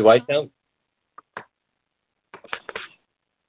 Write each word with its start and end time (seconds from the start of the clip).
Do 0.00 0.08
I 0.08 0.18
sound? 0.30 0.48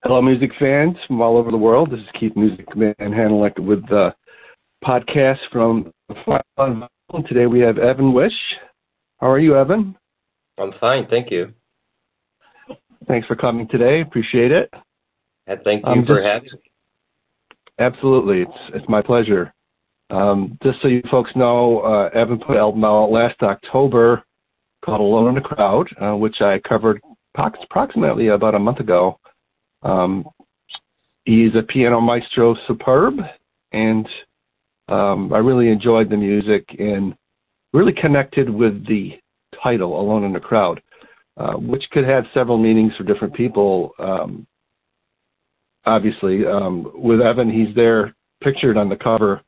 Hello, 0.04 0.22
music 0.22 0.52
fans 0.60 0.98
from 1.08 1.22
all 1.22 1.38
over 1.38 1.50
the 1.50 1.56
world. 1.56 1.92
This 1.92 2.02
is 2.02 2.08
Keith 2.20 2.36
Music 2.36 2.76
Man 2.76 2.94
Hannaleck 3.00 3.58
with 3.58 3.88
the 3.88 4.14
podcast 4.84 5.38
from 5.50 5.94
Today 7.30 7.46
we 7.46 7.62
have 7.62 7.78
Evan 7.78 8.12
Wish. 8.12 8.34
How 9.22 9.32
are 9.32 9.40
you, 9.40 9.56
Evan? 9.56 9.96
I'm 10.60 10.74
fine, 10.82 11.08
thank 11.10 11.32
you. 11.32 11.54
Thanks 13.08 13.28
for 13.28 13.38
coming 13.38 13.70
today. 13.70 14.02
Appreciate 14.02 14.52
it. 14.52 14.70
And 15.48 15.62
thank 15.64 15.86
you 15.86 15.90
um, 15.90 16.06
for 16.06 16.18
just, 16.18 16.26
having 16.26 16.50
me. 16.52 16.72
Absolutely, 17.80 18.42
it's 18.42 18.76
it's 18.76 18.90
my 18.90 19.02
pleasure. 19.02 19.54
Um, 20.10 20.58
just 20.62 20.82
so 20.82 20.90
you 20.90 21.02
folks 21.10 21.32
know, 21.34 21.80
uh, 21.80 22.10
Evan 22.14 22.40
put 22.40 22.58
an 22.58 22.58
album 22.58 22.84
out 22.84 23.10
last 23.10 23.42
October 23.42 24.26
called 24.84 25.02
Alone 25.02 25.30
in 25.30 25.36
the 25.36 25.42
Crowd, 25.42 25.88
uh, 26.02 26.16
which 26.16 26.42
I 26.42 26.60
covered 26.60 27.02
approximately 27.36 28.28
about 28.28 28.56
a 28.56 28.60
month 28.60 28.80
ago. 28.80 29.20
Um, 29.84 30.26
he's 31.26 31.56
a 31.56 31.64
piano 31.64 32.02
maestro 32.02 32.56
superb, 32.68 33.16
and 33.72 34.08
um, 34.88 35.32
I 35.34 35.38
really 35.38 35.70
enjoyed 35.70 36.10
the 36.10 36.18
music 36.18 36.66
and 36.80 37.16
really 37.74 37.94
connected 37.94 38.50
with 38.50 38.86
the 38.88 39.14
title, 39.64 40.00
Alone 40.00 40.24
in 40.24 40.34
the 40.34 40.40
Crowd, 40.40 40.82
uh, 41.38 41.54
which 41.54 41.84
could 41.92 42.04
have 42.04 42.26
several 42.34 42.58
meanings 42.58 42.94
for 42.98 43.04
different 43.04 43.34
people. 43.34 43.92
Um, 44.00 44.46
obviously, 45.86 46.46
um, 46.46 46.92
with 46.96 47.22
Evan, 47.22 47.50
he's 47.50 47.74
there 47.76 48.16
pictured 48.42 48.78
on 48.78 48.90
the 48.90 48.96
cover 48.96 49.42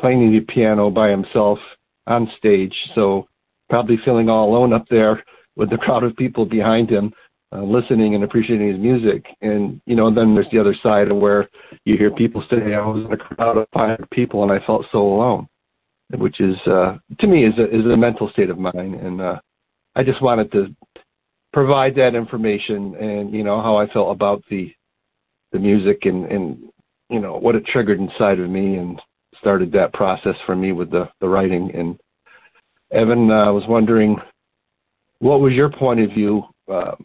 playing 0.00 0.32
the 0.32 0.40
piano 0.40 0.90
by 0.90 1.10
himself 1.10 1.58
on 2.06 2.30
stage. 2.38 2.74
So 2.94 3.28
probably 3.70 3.98
feeling 4.04 4.28
all 4.28 4.50
alone 4.50 4.72
up 4.72 4.84
there 4.90 5.22
with 5.56 5.70
the 5.70 5.78
crowd 5.78 6.04
of 6.04 6.14
people 6.16 6.44
behind 6.44 6.90
him, 6.90 7.12
uh, 7.52 7.62
listening 7.62 8.14
and 8.14 8.24
appreciating 8.24 8.68
his 8.68 8.78
music. 8.78 9.24
And 9.40 9.80
you 9.86 9.96
know, 9.96 10.12
then 10.12 10.34
there's 10.34 10.50
the 10.52 10.58
other 10.58 10.76
side 10.82 11.08
of 11.08 11.16
where 11.16 11.48
you 11.84 11.96
hear 11.96 12.10
people 12.10 12.44
say, 12.50 12.74
"I 12.74 12.86
was 12.86 13.04
in 13.04 13.12
a 13.12 13.16
crowd 13.16 13.56
of 13.56 13.66
500 13.72 14.10
people 14.10 14.42
and 14.42 14.52
I 14.52 14.64
felt 14.66 14.84
so 14.92 14.98
alone," 15.00 15.46
which 16.16 16.40
is 16.40 16.56
uh, 16.66 16.98
to 17.18 17.26
me 17.26 17.46
is 17.46 17.56
a 17.58 17.64
is 17.74 17.86
a 17.86 17.96
mental 17.96 18.30
state 18.30 18.50
of 18.50 18.58
mind. 18.58 18.94
And 18.96 19.20
uh, 19.20 19.40
I 19.96 20.02
just 20.02 20.22
wanted 20.22 20.52
to 20.52 20.74
provide 21.52 21.94
that 21.96 22.14
information 22.14 22.94
and 22.94 23.32
you 23.32 23.42
know 23.42 23.60
how 23.60 23.76
I 23.76 23.88
felt 23.88 24.12
about 24.14 24.42
the 24.50 24.72
the 25.52 25.58
music 25.58 26.04
and 26.04 26.26
and 26.26 26.70
you 27.08 27.20
know 27.20 27.36
what 27.36 27.56
it 27.56 27.66
triggered 27.66 27.98
inside 27.98 28.38
of 28.38 28.48
me 28.48 28.76
and 28.76 29.00
started 29.40 29.72
that 29.72 29.92
process 29.92 30.36
for 30.46 30.54
me 30.54 30.72
with 30.72 30.90
the, 30.90 31.08
the 31.20 31.28
writing. 31.28 31.70
And 31.74 31.98
Evan, 32.92 33.30
I 33.30 33.48
uh, 33.48 33.52
was 33.52 33.64
wondering, 33.68 34.16
what 35.20 35.40
was 35.40 35.52
your 35.52 35.70
point 35.70 36.00
of 36.00 36.10
view? 36.10 36.42
Uh, 36.70 36.96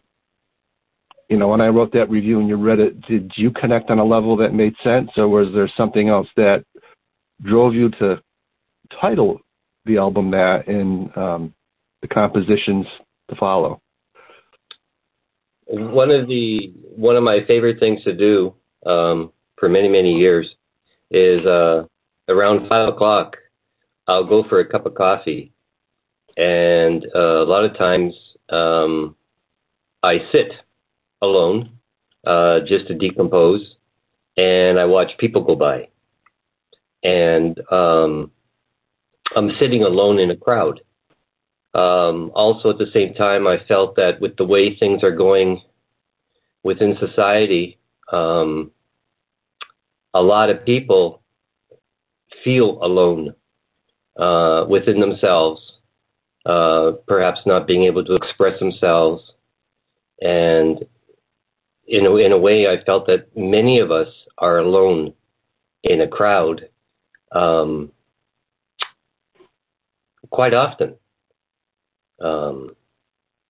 you 1.28 1.36
know, 1.36 1.48
when 1.48 1.60
I 1.60 1.68
wrote 1.68 1.92
that 1.92 2.10
review 2.10 2.40
and 2.40 2.48
you 2.48 2.56
read 2.56 2.78
it, 2.78 3.00
did 3.02 3.32
you 3.36 3.50
connect 3.50 3.90
on 3.90 3.98
a 3.98 4.04
level 4.04 4.36
that 4.36 4.54
made 4.54 4.74
sense, 4.82 5.10
or 5.16 5.28
was 5.28 5.48
there 5.54 5.70
something 5.76 6.08
else 6.08 6.28
that 6.36 6.64
drove 7.42 7.74
you 7.74 7.90
to 7.90 8.20
title 9.00 9.40
the 9.84 9.96
album 9.96 10.30
that 10.30 10.66
and 10.66 11.16
um, 11.16 11.54
the 12.02 12.08
compositions 12.08 12.86
to 13.28 13.36
follow? 13.36 13.80
One 15.66 16.10
of 16.10 16.28
the 16.28 16.72
one 16.94 17.16
of 17.16 17.24
my 17.24 17.40
favorite 17.46 17.80
things 17.80 18.02
to 18.04 18.14
do 18.14 18.54
um, 18.86 19.32
for 19.56 19.68
many 19.68 19.88
many 19.88 20.12
years 20.14 20.54
is 21.10 21.44
uh, 21.44 21.84
around 22.28 22.68
five 22.68 22.88
o'clock, 22.88 23.36
I'll 24.06 24.24
go 24.24 24.44
for 24.48 24.60
a 24.60 24.68
cup 24.68 24.86
of 24.86 24.94
coffee, 24.94 25.52
and 26.36 27.06
uh, 27.14 27.42
a 27.42 27.48
lot 27.48 27.64
of 27.64 27.76
times 27.76 28.14
um, 28.50 29.16
I 30.02 30.18
sit 30.32 30.52
alone 31.22 31.70
uh, 32.26 32.60
just 32.66 32.88
to 32.88 32.94
decompose, 32.94 33.76
and 34.36 34.78
I 34.78 34.84
watch 34.84 35.12
people 35.18 35.42
go 35.44 35.54
by, 35.54 35.88
and 37.02 37.60
um, 37.70 38.30
I'm 39.34 39.50
sitting 39.58 39.82
alone 39.82 40.18
in 40.18 40.30
a 40.30 40.36
crowd. 40.36 40.80
Um, 41.74 42.30
also, 42.34 42.70
at 42.70 42.78
the 42.78 42.90
same 42.92 43.12
time, 43.14 43.46
I 43.46 43.58
felt 43.68 43.96
that 43.96 44.20
with 44.20 44.36
the 44.36 44.46
way 44.46 44.76
things 44.76 45.02
are 45.02 45.14
going 45.14 45.60
within 46.62 46.96
society, 46.98 47.78
um, 48.12 48.70
a 50.14 50.22
lot 50.22 50.48
of 50.48 50.64
people 50.64 51.22
feel 52.42 52.78
alone 52.82 53.34
uh, 54.16 54.64
within 54.68 55.00
themselves, 55.00 55.60
uh, 56.46 56.92
perhaps 57.08 57.40
not 57.44 57.66
being 57.66 57.84
able 57.84 58.04
to 58.04 58.14
express 58.14 58.58
themselves. 58.60 59.32
And 60.20 60.84
in 61.86 62.06
a, 62.06 62.16
in 62.16 62.32
a 62.32 62.38
way, 62.38 62.68
I 62.68 62.82
felt 62.84 63.06
that 63.06 63.36
many 63.36 63.80
of 63.80 63.90
us 63.90 64.08
are 64.38 64.58
alone 64.58 65.12
in 65.82 66.00
a 66.00 66.08
crowd 66.08 66.68
um, 67.32 67.90
quite 70.30 70.54
often. 70.54 70.94
Um, 72.20 72.76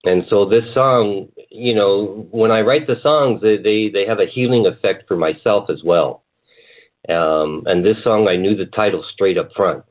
and 0.04 0.24
so 0.30 0.48
this 0.48 0.64
song, 0.72 1.28
you 1.50 1.74
know, 1.74 2.26
when 2.30 2.50
I 2.50 2.60
write 2.60 2.86
the 2.86 3.00
songs, 3.02 3.42
they, 3.42 3.58
they, 3.58 3.90
they 3.90 4.06
have 4.06 4.20
a 4.20 4.26
healing 4.26 4.66
effect 4.66 5.06
for 5.06 5.16
myself 5.16 5.68
as 5.68 5.82
well. 5.84 6.24
Um, 7.08 7.64
and 7.66 7.84
this 7.84 8.02
song, 8.02 8.26
I 8.26 8.36
knew 8.36 8.56
the 8.56 8.66
title 8.66 9.04
straight 9.12 9.36
up 9.36 9.50
front. 9.54 9.84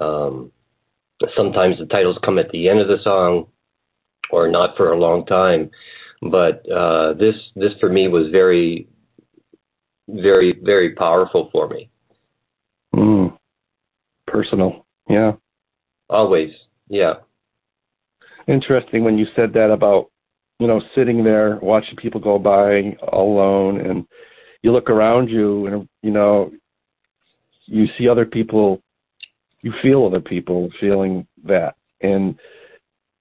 Um, 0.00 0.52
sometimes 1.36 1.78
the 1.78 1.86
titles 1.86 2.18
come 2.24 2.38
at 2.38 2.50
the 2.50 2.68
end 2.68 2.80
of 2.80 2.88
the 2.88 3.02
song, 3.02 3.46
or 4.30 4.48
not 4.48 4.76
for 4.76 4.92
a 4.92 4.98
long 4.98 5.26
time. 5.26 5.70
But 6.22 6.68
uh, 6.70 7.14
this, 7.14 7.34
this 7.56 7.72
for 7.80 7.88
me 7.88 8.08
was 8.08 8.30
very, 8.30 8.88
very, 10.08 10.58
very 10.62 10.94
powerful 10.94 11.48
for 11.52 11.68
me. 11.68 11.90
Mm. 12.94 13.36
Personal, 14.26 14.86
yeah. 15.08 15.32
Always, 16.08 16.52
yeah. 16.88 17.14
Interesting 18.46 19.04
when 19.04 19.18
you 19.18 19.26
said 19.34 19.52
that 19.54 19.70
about, 19.70 20.10
you 20.58 20.66
know, 20.66 20.80
sitting 20.94 21.24
there 21.24 21.58
watching 21.60 21.96
people 21.96 22.20
go 22.20 22.38
by 22.38 22.96
alone 23.12 23.80
and 23.80 24.06
you 24.62 24.72
look 24.72 24.88
around 24.88 25.28
you 25.28 25.66
and 25.66 25.88
you 26.02 26.10
know 26.10 26.52
you 27.66 27.86
see 27.98 28.08
other 28.08 28.24
people 28.24 28.80
you 29.62 29.72
feel 29.80 30.06
other 30.06 30.20
people 30.20 30.68
feeling 30.80 31.26
that. 31.44 31.76
And 32.00 32.36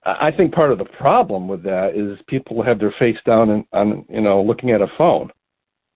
i 0.04 0.32
think 0.32 0.54
part 0.54 0.72
of 0.72 0.80
the 0.80 0.86
problem 0.86 1.48
with 1.48 1.62
that 1.64 1.96
is 1.96 2.18
people 2.28 2.64
have 2.64 2.80
their 2.80 2.94
face 2.98 3.18
down 3.26 3.52
and 3.52 3.66
on 3.72 4.06
you 4.10 4.22
know 4.22 4.42
looking 4.42 4.72
at 4.72 4.82
a 4.82 4.88
phone. 4.98 5.30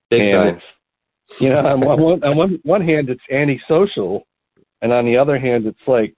Big 0.09 0.21
and 0.21 0.31
time. 0.31 0.55
it's 0.55 1.41
you 1.41 1.49
know 1.49 1.65
on 1.65 1.79
one 1.79 2.23
on 2.23 2.37
one 2.37 2.59
one 2.63 2.85
hand 2.85 3.09
it's 3.09 3.23
antisocial 3.31 4.27
and 4.81 4.93
on 4.93 5.05
the 5.05 5.17
other 5.17 5.39
hand 5.39 5.65
it's 5.65 5.87
like 5.87 6.13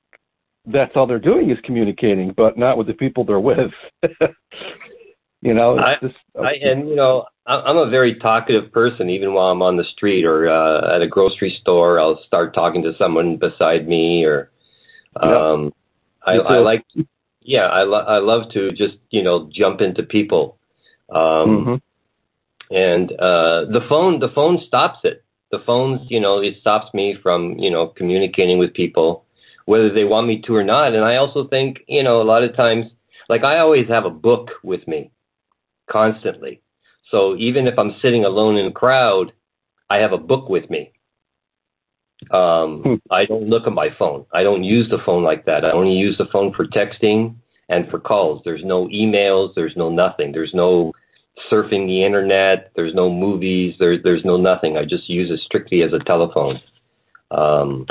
that's 0.66 0.92
all 0.96 1.08
they're 1.08 1.20
doing 1.20 1.50
is 1.50 1.58
communicating 1.64 2.34
but 2.36 2.58
not 2.58 2.78
with 2.78 2.88
the 2.88 2.94
people 2.94 3.24
they're 3.24 3.40
with 3.40 3.72
you 5.42 5.54
know 5.54 5.78
I, 5.78 5.96
just, 6.02 6.16
I 6.40 6.54
and 6.54 6.90
you 6.90 6.96
know 6.96 7.26
I'm 7.48 7.78
a 7.78 7.90
very 7.90 8.16
talkative 8.16 8.74
person, 8.74 9.10
even 9.10 9.34
while 9.34 9.52
I'm 9.52 9.62
on 9.62 9.78
the 9.78 9.86
street 9.86 10.26
or 10.26 10.50
uh, 10.50 10.96
at 10.96 11.02
a 11.02 11.08
grocery 11.08 11.58
store. 11.62 11.98
I'll 11.98 12.22
start 12.28 12.54
talking 12.54 12.84
to 12.84 12.94
someone 12.98 13.38
beside 13.38 13.88
me, 13.88 14.26
or 14.26 14.52
um, 15.16 15.74
I, 16.26 16.34
I 16.34 16.58
like, 16.58 16.84
yeah, 17.42 17.68
I, 17.68 17.84
lo- 17.84 18.06
I 18.06 18.18
love 18.20 18.52
to 18.52 18.72
just 18.72 18.98
you 19.12 19.24
know 19.24 19.50
jump 19.54 19.80
into 19.80 20.04
people, 20.04 20.58
um, 21.10 21.22
mm-hmm. 21.22 22.76
and 22.76 23.12
uh, 23.14 23.72
the 23.72 23.86
phone 23.88 24.20
the 24.20 24.32
phone 24.36 24.62
stops 24.68 25.00
it. 25.06 25.24
The 25.52 25.60
phone's 25.66 26.02
you 26.10 26.20
know 26.20 26.40
it 26.40 26.56
stops 26.60 26.94
me 26.94 27.18
from 27.24 27.58
you 27.58 27.72
know 27.72 27.88
communicating 27.88 28.58
with 28.58 28.74
people, 28.74 29.24
whether 29.68 29.90
they 29.90 30.04
want 30.04 30.28
me 30.28 30.42
to 30.42 30.54
or 30.54 30.66
not. 30.66 30.94
And 30.94 31.06
I 31.06 31.16
also 31.16 31.48
think 31.48 31.80
you 31.88 32.04
know 32.04 32.22
a 32.22 32.24
lot 32.24 32.44
of 32.44 32.58
times, 32.58 32.88
like 33.30 33.46
I 33.46 33.60
always 33.60 33.88
have 33.88 34.04
a 34.04 34.10
book 34.10 34.50
with 34.64 34.86
me, 34.86 35.12
constantly 35.90 36.62
so 37.10 37.36
even 37.38 37.68
if 37.68 37.78
I'm 37.78 37.96
sitting 38.02 38.26
alone 38.26 38.58
in 38.58 38.68
a 38.68 38.72
crowd, 38.72 39.32
I 39.90 39.98
have 39.98 40.12
a 40.12 40.18
book 40.18 40.50
with 40.50 40.70
me. 40.70 40.92
Um, 42.32 42.82
hmm. 42.84 42.96
I 43.12 43.26
don't 43.26 43.48
look 43.48 43.68
at 43.68 43.74
my 43.74 43.90
phone. 43.98 44.26
I 44.34 44.44
don't 44.44 44.64
use 44.64 44.90
the 44.90 44.98
phone 45.06 45.24
like 45.24 45.46
that. 45.46 45.64
I 45.64 45.72
only 45.72 45.94
use 45.94 46.18
the 46.18 46.28
phone 46.32 46.54
for 46.54 46.66
texting 46.66 47.36
and 47.70 47.90
for 47.90 48.00
calls. 48.00 48.42
There's 48.44 48.66
no 48.66 48.88
emails. 48.88 49.54
There's 49.56 49.78
no 49.78 49.90
nothing. 49.90 50.32
There's 50.32 50.54
no 50.54 50.92
surfing 51.52 51.88
the 51.88 52.04
internet. 52.04 52.72
There's 52.76 52.96
no 52.96 53.10
movies. 53.10 53.76
There's 53.80 54.02
there's 54.04 54.26
no 54.26 54.36
nothing. 54.36 54.78
I 54.78 54.84
just 54.84 55.10
use 55.10 55.30
it 55.30 55.40
strictly 55.46 55.84
as 55.84 55.94
a 55.94 56.00
telephone. 56.00 56.60
Um, 57.32 57.86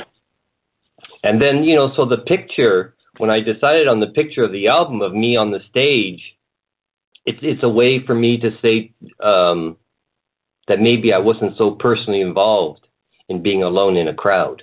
and 1.23 1.41
then 1.41 1.63
you 1.63 1.77
know, 1.77 1.93
so 1.97 2.05
the 2.05 2.19
picture 2.19 2.95
when 3.19 3.31
I 3.31 3.41
decided 3.41 3.89
on 3.89 4.01
the 4.01 4.09
picture 4.09 4.45
of 4.45 4.53
the 4.53 4.69
album 4.69 5.01
of 5.01 5.15
me 5.15 5.37
on 5.37 5.51
the 5.51 5.61
stage, 5.71 6.36
it's 7.27 7.39
it's 7.43 7.63
a 7.63 7.69
way 7.69 8.05
for 8.07 8.15
me 8.15 8.39
to 8.39 8.51
say 8.63 8.93
um, 9.23 9.77
that 10.69 10.81
maybe 10.81 11.13
I 11.13 11.19
wasn't 11.19 11.57
so 11.59 11.73
personally 11.73 12.21
involved 12.21 12.87
in 13.29 13.43
being 13.43 13.63
alone 13.63 13.97
in 13.97 14.09
a 14.09 14.15
crowd 14.15 14.63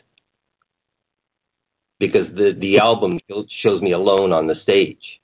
because 1.99 2.27
the 2.35 2.55
the 2.59 2.79
album 2.79 3.19
shows 3.61 3.81
me 3.81 3.91
alone 3.91 4.31
on 4.31 4.47
the 4.47 4.55
stage. 4.63 5.21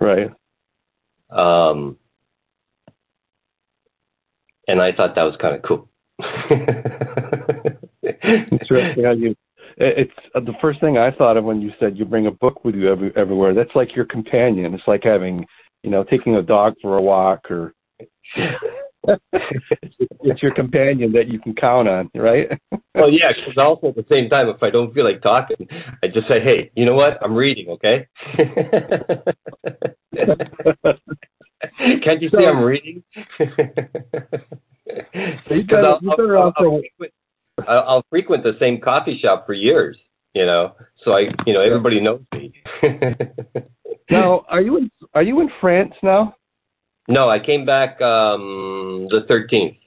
Right. 0.00 0.30
Um, 1.30 1.96
and 4.68 4.80
I 4.80 4.92
thought 4.92 5.14
that 5.14 5.22
was 5.22 5.36
kind 5.40 5.54
of 5.56 5.62
cool. 5.62 5.88
Interesting 8.52 9.04
how 9.04 9.12
you. 9.12 9.34
It's 9.78 10.10
uh, 10.34 10.40
the 10.40 10.54
first 10.60 10.80
thing 10.80 10.96
I 10.96 11.10
thought 11.10 11.36
of 11.36 11.44
when 11.44 11.60
you 11.60 11.70
said 11.78 11.98
you 11.98 12.06
bring 12.06 12.26
a 12.26 12.30
book 12.30 12.64
with 12.64 12.74
you 12.74 12.90
every, 12.90 13.12
everywhere. 13.14 13.52
That's 13.52 13.74
like 13.74 13.94
your 13.94 14.06
companion. 14.06 14.72
It's 14.72 14.86
like 14.86 15.04
having, 15.04 15.44
you 15.86 15.92
know, 15.92 16.04
taking 16.04 16.34
a 16.34 16.42
dog 16.42 16.74
for 16.82 16.98
a 16.98 17.02
walk 17.02 17.50
or. 17.50 17.72
it's 19.06 20.42
your 20.42 20.52
companion 20.52 21.12
that 21.12 21.28
you 21.28 21.38
can 21.38 21.54
count 21.54 21.86
on, 21.86 22.10
right? 22.16 22.48
well, 22.94 23.08
yeah, 23.08 23.32
because 23.32 23.56
also 23.56 23.90
at 23.90 23.94
the 23.94 24.04
same 24.10 24.28
time, 24.28 24.48
if 24.48 24.60
I 24.64 24.70
don't 24.70 24.92
feel 24.92 25.04
like 25.04 25.22
talking, 25.22 25.68
I 26.02 26.08
just 26.08 26.26
say, 26.26 26.40
"Hey, 26.40 26.72
you 26.74 26.84
know 26.84 26.96
what? 26.96 27.22
I'm 27.22 27.34
reading, 27.34 27.68
okay?" 27.68 28.08
Can't 32.02 32.20
you 32.20 32.30
see 32.30 32.44
I'm 32.44 32.64
reading? 32.64 33.04
you 35.50 35.64
got 35.68 35.84
I'll, 35.84 36.00
I'll, 36.10 36.52
I'll, 36.56 36.80
frequent, 36.80 37.12
I'll 37.68 38.04
frequent 38.10 38.42
the 38.42 38.56
same 38.58 38.80
coffee 38.80 39.20
shop 39.22 39.46
for 39.46 39.52
years, 39.52 39.96
you 40.34 40.46
know, 40.46 40.74
so 41.04 41.12
I, 41.12 41.28
you 41.46 41.54
know, 41.54 41.60
everybody 41.60 42.00
knows 42.00 42.22
me. 42.34 42.52
now, 44.10 44.44
are 44.48 44.60
you 44.60 44.76
in 44.78 44.90
are 45.14 45.22
you 45.22 45.40
in 45.40 45.50
France 45.60 45.94
now? 46.02 46.36
No, 47.08 47.28
I 47.28 47.38
came 47.38 47.64
back 47.64 48.00
um, 48.00 49.06
the 49.10 49.26
13th. 49.30 49.78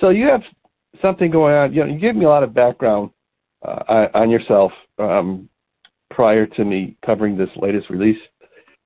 So 0.00 0.10
you 0.10 0.26
have 0.26 0.42
something 1.00 1.30
going 1.30 1.54
on. 1.54 1.72
You 1.72 1.84
know, 1.84 1.92
you 1.92 1.98
gave 1.98 2.14
me 2.14 2.24
a 2.24 2.28
lot 2.28 2.42
of 2.42 2.54
background 2.54 3.10
uh, 3.66 4.08
on 4.14 4.30
yourself 4.30 4.72
um, 4.98 5.48
prior 6.10 6.46
to 6.46 6.64
me 6.64 6.96
covering 7.04 7.36
this 7.36 7.50
latest 7.56 7.90
release. 7.90 8.18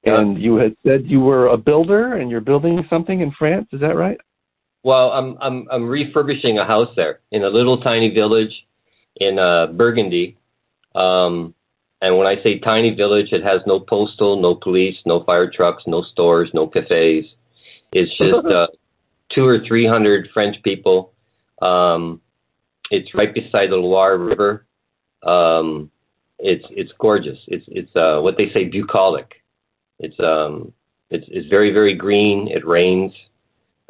Yeah. 0.05 0.21
And 0.21 0.41
you 0.41 0.57
had 0.57 0.77
said 0.87 1.03
you 1.07 1.21
were 1.21 1.49
a 1.49 1.57
builder 1.57 2.15
and 2.15 2.31
you're 2.31 2.41
building 2.41 2.85
something 2.89 3.21
in 3.21 3.33
France. 3.33 3.69
Is 3.73 3.81
that 3.81 3.97
right? 3.97 4.19
Well, 4.85 5.11
I'm 5.11 5.37
I'm 5.41 5.67
I'm 5.71 5.89
refurbishing 5.89 6.59
a 6.59 6.65
house 6.65 6.91
there 6.95 7.19
in 7.33 7.43
a 7.43 7.49
little 7.49 7.81
tiny 7.81 8.15
village 8.15 8.67
in 9.17 9.37
uh, 9.37 9.67
Burgundy. 9.67 10.39
Um, 10.95 11.56
and 12.03 12.19
when 12.19 12.27
I 12.27 12.43
say 12.43 12.59
tiny 12.59 12.95
village, 12.95 13.33
it 13.33 13.43
has 13.43 13.63
no 13.67 13.81
postal, 13.81 14.41
no 14.41 14.55
police, 14.55 14.97
no 15.07 15.25
fire 15.25 15.51
trucks, 15.51 15.85
no 15.87 16.03
stores, 16.03 16.51
no 16.53 16.67
cafes. 16.67 17.25
It's 17.93 18.17
just 18.19 18.47
uh, 18.53 18.67
two 19.35 19.47
or 19.47 19.61
three 19.67 19.87
hundred 19.87 20.29
French 20.33 20.63
people. 20.63 21.13
Um, 21.63 22.21
it's 22.91 23.15
right 23.15 23.33
beside 23.33 23.71
the 23.71 23.77
Loire 23.77 24.19
River. 24.19 24.67
Um, 25.23 25.91
it's 26.39 26.65
it's 26.71 26.93
gorgeous. 26.99 27.39
It's 27.49 27.65
it's 27.69 27.95
uh, 27.97 28.21
what 28.21 28.37
they 28.37 28.51
say 28.53 28.65
bucolic. 28.65 29.43
It's 29.99 30.19
um 30.21 30.73
it's 31.11 31.27
it's 31.31 31.49
very 31.49 31.73
very 31.73 31.95
green. 31.95 32.49
It 32.49 32.67
rains. 32.67 33.13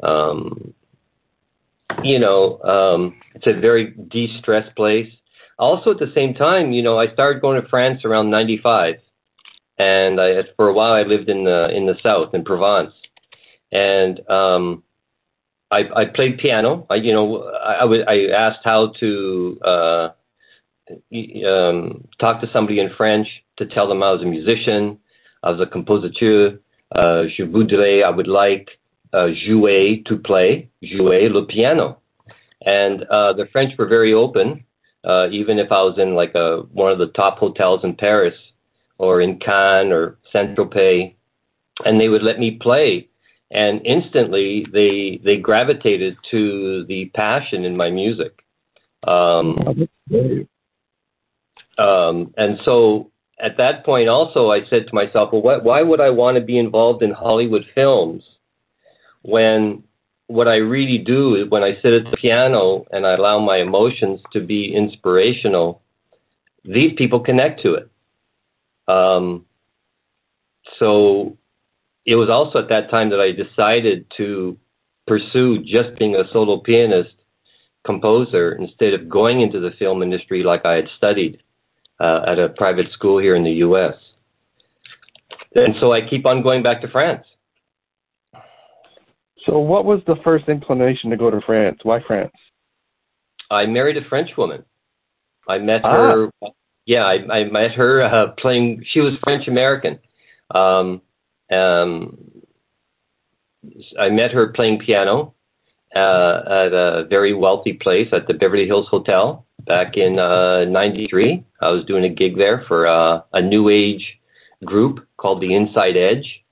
Um, 0.01 0.73
you 2.03 2.19
know, 2.19 2.61
um, 2.61 3.19
it's 3.33 3.47
a 3.47 3.59
very 3.59 3.91
de-stressed 3.91 4.75
place 4.75 5.11
also 5.59 5.91
at 5.91 5.99
the 5.99 6.11
same 6.13 6.33
time, 6.33 6.71
you 6.71 6.81
know, 6.81 6.99
I 6.99 7.11
started 7.13 7.41
going 7.41 7.61
to 7.61 7.67
France 7.67 8.05
around 8.05 8.29
'95, 8.29 8.95
and 9.77 10.19
I, 10.21 10.43
for 10.55 10.69
a 10.69 10.73
while 10.73 10.93
I 10.93 11.03
lived 11.03 11.29
in 11.29 11.43
the 11.43 11.69
in 11.75 11.85
the 11.85 11.95
south 12.01 12.33
in 12.33 12.43
Provence, 12.43 12.93
and 13.71 14.19
um, 14.29 14.83
I, 15.71 15.83
I 15.95 16.05
played 16.05 16.37
piano. 16.37 16.85
I, 16.89 16.95
you 16.95 17.13
know, 17.13 17.43
I, 17.43 17.83
I 17.83 18.27
asked 18.35 18.61
how 18.63 18.93
to 18.99 19.59
uh, 19.65 20.09
um, 21.45 22.07
talk 22.19 22.41
to 22.41 22.49
somebody 22.53 22.79
in 22.79 22.89
French 22.95 23.27
to 23.57 23.65
tell 23.65 23.87
them 23.87 24.03
I 24.03 24.11
was 24.11 24.21
a 24.21 24.25
musician, 24.25 24.99
I 25.43 25.51
was 25.51 25.59
a 25.59 25.65
compositeur. 25.65 26.59
Uh, 26.95 27.23
je 27.27 27.43
voudrais, 27.43 28.03
I 28.03 28.09
would 28.09 28.27
like 28.27 28.69
uh, 29.11 29.27
jouer 29.45 30.05
to 30.05 30.17
play, 30.17 30.69
jouer 30.81 31.29
le 31.29 31.45
piano, 31.45 31.97
and 32.65 33.03
uh, 33.03 33.33
the 33.33 33.47
French 33.51 33.77
were 33.77 33.87
very 33.87 34.13
open 34.13 34.63
uh, 35.07 35.29
even 35.31 35.57
if 35.57 35.71
I 35.71 35.81
was 35.83 35.97
in 35.97 36.15
like 36.15 36.35
a 36.35 36.63
one 36.73 36.91
of 36.91 36.99
the 36.99 37.07
top 37.07 37.37
hotels 37.37 37.83
in 37.83 37.95
Paris 37.95 38.35
or 38.97 39.21
in 39.21 39.39
Cannes 39.39 39.91
or 39.91 40.17
Saint 40.33 40.57
Tropez, 40.57 41.15
and 41.85 41.99
they 41.99 42.09
would 42.09 42.23
let 42.23 42.39
me 42.39 42.59
play, 42.61 43.07
and 43.49 43.79
instantly 43.85 44.65
they 44.73 45.21
they 45.23 45.37
gravitated 45.37 46.17
to 46.31 46.85
the 46.87 47.05
passion 47.15 47.63
in 47.63 47.77
my 47.77 47.89
music. 47.89 48.43
Um, 49.07 49.87
um, 51.77 52.33
and 52.35 52.59
so 52.65 53.11
at 53.39 53.57
that 53.57 53.85
point, 53.85 54.09
also, 54.09 54.49
I 54.49 54.65
said 54.69 54.87
to 54.87 54.95
myself, 54.95 55.29
well, 55.31 55.61
why 55.61 55.81
would 55.83 56.01
I 56.01 56.09
want 56.09 56.35
to 56.35 56.41
be 56.41 56.57
involved 56.57 57.03
in 57.03 57.11
Hollywood 57.11 57.65
films 57.75 58.23
when 59.21 59.83
what 60.27 60.47
I 60.47 60.55
really 60.57 60.97
do 60.97 61.35
is 61.35 61.49
when 61.49 61.63
I 61.63 61.75
sit 61.81 61.93
at 61.93 62.11
the 62.11 62.17
piano 62.17 62.85
and 62.91 63.05
I 63.05 63.13
allow 63.13 63.39
my 63.39 63.57
emotions 63.57 64.21
to 64.33 64.41
be 64.41 64.73
inspirational, 64.75 65.81
these 66.65 66.93
people 66.97 67.21
connect 67.21 67.61
to 67.61 67.75
it. 67.75 67.89
Um, 68.89 69.45
so 70.79 71.37
it 72.05 72.15
was 72.15 72.29
also 72.29 72.59
at 72.59 72.69
that 72.69 72.89
time 72.89 73.09
that 73.09 73.21
I 73.21 73.31
decided 73.31 74.05
to 74.17 74.57
pursue 75.07 75.63
just 75.63 75.97
being 75.97 76.15
a 76.15 76.29
solo 76.31 76.59
pianist 76.59 77.13
composer 77.85 78.51
instead 78.53 78.93
of 78.93 79.07
going 79.07 79.39
into 79.39 79.61
the 79.61 79.71
film 79.79 80.03
industry 80.03 80.43
like 80.43 80.65
I 80.65 80.73
had 80.73 80.89
studied 80.97 81.41
uh, 82.01 82.21
at 82.27 82.37
a 82.37 82.49
private 82.49 82.91
school 82.91 83.17
here 83.17 83.35
in 83.35 83.45
the 83.45 83.63
US. 83.67 83.95
And 85.55 85.75
so 85.79 85.93
I 85.93 86.07
keep 86.07 86.25
on 86.25 86.43
going 86.43 86.61
back 86.61 86.81
to 86.81 86.89
France. 86.89 87.25
So, 89.47 89.59
what 89.59 89.85
was 89.85 90.01
the 90.05 90.17
first 90.23 90.49
inclination 90.49 91.09
to 91.09 91.17
go 91.17 91.31
to 91.31 91.41
France? 91.41 91.79
Why 91.83 92.01
France? 92.05 92.33
I 93.49 93.65
married 93.65 93.97
a 93.97 94.07
French 94.09 94.31
woman. 94.37 94.63
I 95.47 95.57
met 95.57 95.81
ah. 95.83 95.91
her. 95.91 96.29
Yeah, 96.85 97.03
I, 97.03 97.39
I 97.39 97.43
met 97.45 97.71
her 97.71 98.03
uh, 98.03 98.31
playing. 98.37 98.83
She 98.91 98.99
was 98.99 99.13
French 99.23 99.47
American. 99.47 99.99
Um, 100.53 101.01
um, 101.51 102.17
I 103.99 104.09
met 104.09 104.31
her 104.31 104.49
playing 104.49 104.79
piano 104.79 105.33
uh, 105.95 106.41
at 106.45 106.73
a 106.73 107.05
very 107.09 107.33
wealthy 107.33 107.73
place 107.73 108.07
at 108.11 108.27
the 108.27 108.33
Beverly 108.33 108.65
Hills 108.65 108.87
Hotel 108.89 109.45
back 109.65 109.95
in 109.95 110.15
'93. 110.15 111.45
Uh, 111.61 111.65
I 111.65 111.71
was 111.71 111.85
doing 111.85 112.03
a 112.03 112.09
gig 112.09 112.37
there 112.37 112.65
for 112.67 112.87
uh, 112.87 113.21
a 113.33 113.41
new 113.41 113.69
age 113.69 114.19
group 114.65 115.05
called 115.17 115.41
the 115.41 115.55
Inside 115.55 115.95
Edge 115.95 116.43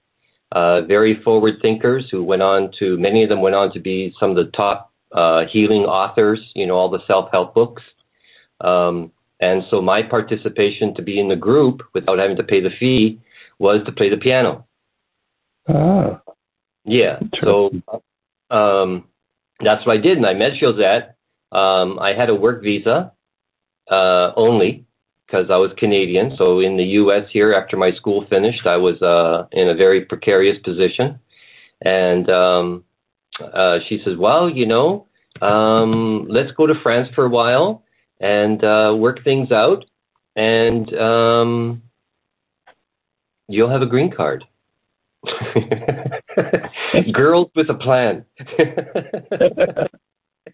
uh, 0.52 0.82
very 0.82 1.22
forward 1.24 1.56
thinkers 1.62 2.08
who 2.12 2.24
went 2.24 2.42
on 2.42 2.72
to, 2.80 2.98
many 2.98 3.24
of 3.24 3.30
them 3.30 3.42
went 3.42 3.56
on 3.56 3.72
to 3.74 3.80
be 3.80 4.14
some 4.20 4.30
of 4.30 4.36
the 4.36 4.52
top 4.52 4.92
uh, 5.12 5.46
healing 5.50 5.84
authors, 5.84 6.40
you 6.56 6.68
know, 6.68 6.75
all 6.75 6.90
the 6.90 7.06
self 7.08 7.30
help 7.32 7.54
books. 7.54 7.82
Um, 8.62 9.12
and 9.40 9.64
so 9.70 9.82
my 9.82 10.02
participation 10.02 10.94
to 10.96 11.02
be 11.02 11.20
in 11.20 11.28
the 11.28 11.36
group 11.36 11.82
without 11.94 12.20
having 12.20 12.38
to 12.38 12.44
pay 12.44 12.62
the 12.62 12.70
fee 12.80 13.20
was 13.60 13.82
to 13.86 13.92
play 13.92 14.10
the 14.10 14.18
piano. 14.18 14.66
Ah. 15.68 16.22
Yeah. 16.86 17.20
So 17.42 17.72
um, 18.50 19.06
that's 19.60 19.86
what 19.86 19.98
I 19.98 20.02
did. 20.02 20.18
And 20.18 20.25
I 20.25 20.34
met 20.34 20.54
Josette. 20.60 21.16
Um, 21.52 22.00
I 22.00 22.14
had 22.14 22.30
a 22.30 22.36
work 22.36 22.64
visa 22.64 23.12
uh, 23.90 24.32
only 24.36 24.86
because 25.25 25.48
I 25.50 25.58
was 25.58 25.72
Canadian. 25.77 26.36
So 26.38 26.60
in 26.60 26.77
the 26.77 26.84
U.S. 26.84 27.24
here, 27.32 27.53
after 27.53 27.77
my 27.77 27.91
school 27.91 28.25
finished, 28.29 28.65
I 28.65 28.77
was 28.77 29.01
uh, 29.01 29.48
in 29.51 29.70
a 29.70 29.75
very 29.75 30.01
precarious 30.01 30.58
position. 30.63 31.20
And 31.82 32.29
um, 32.29 32.84
uh, 33.41 33.79
she 33.88 34.01
says, 34.03 34.17
"Well, 34.17 34.50
you 34.50 34.65
know, 34.65 35.08
um, 35.41 36.27
let's 36.29 36.51
go 36.51 36.67
to 36.67 36.74
France 36.82 37.10
for 37.15 37.25
a 37.25 37.29
while 37.29 37.84
and 38.20 38.63
uh, 38.63 38.96
work 38.98 39.24
things 39.24 39.51
out, 39.51 39.84
and 40.36 40.94
um, 40.96 41.82
you'll 43.48 43.70
have 43.70 43.82
a 43.82 43.88
green 43.88 44.12
card." 44.12 44.44
Girls 47.13 47.50
with 47.55 47.70
a 47.70 47.74
plan. 47.74 48.25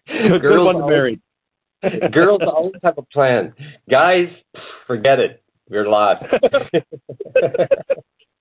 Girls 0.06 0.66
one 0.66 0.76
to 0.76 0.86
marry. 0.86 1.20
Girls 2.12 2.40
always 2.46 2.80
have 2.82 2.98
a 2.98 3.02
plan. 3.02 3.52
Guys, 3.90 4.28
forget 4.86 5.18
it. 5.18 5.42
You're 5.70 5.88
lost. 5.88 6.24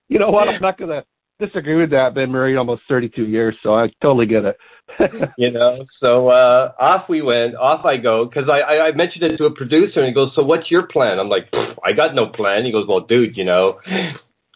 you 0.09 0.19
know 0.19 0.29
what? 0.29 0.49
I'm 0.49 0.61
not 0.61 0.77
to 0.77 1.03
disagree 1.39 1.75
with 1.75 1.89
that. 1.91 2.07
I've 2.07 2.13
Been 2.13 2.31
married 2.31 2.57
almost 2.57 2.83
32 2.87 3.25
years, 3.25 3.55
so 3.63 3.75
I 3.75 3.91
totally 4.01 4.25
get 4.25 4.45
it. 4.45 4.57
you 5.37 5.51
know, 5.51 5.85
so 5.99 6.29
uh, 6.29 6.73
off 6.79 7.07
we 7.07 7.21
went. 7.21 7.55
Off 7.55 7.85
I 7.85 7.97
go 7.97 8.25
because 8.25 8.49
I, 8.49 8.59
I 8.59 8.87
I 8.87 8.91
mentioned 8.91 9.23
it 9.23 9.37
to 9.37 9.45
a 9.45 9.55
producer, 9.55 10.01
and 10.01 10.07
he 10.07 10.13
goes, 10.13 10.31
"So 10.35 10.43
what's 10.43 10.69
your 10.69 10.83
plan?" 10.83 11.17
I'm 11.17 11.29
like, 11.29 11.47
"I 11.85 11.93
got 11.93 12.13
no 12.13 12.27
plan." 12.27 12.65
He 12.65 12.71
goes, 12.71 12.87
"Well, 12.87 13.01
dude, 13.01 13.37
you 13.37 13.45
know." 13.45 13.79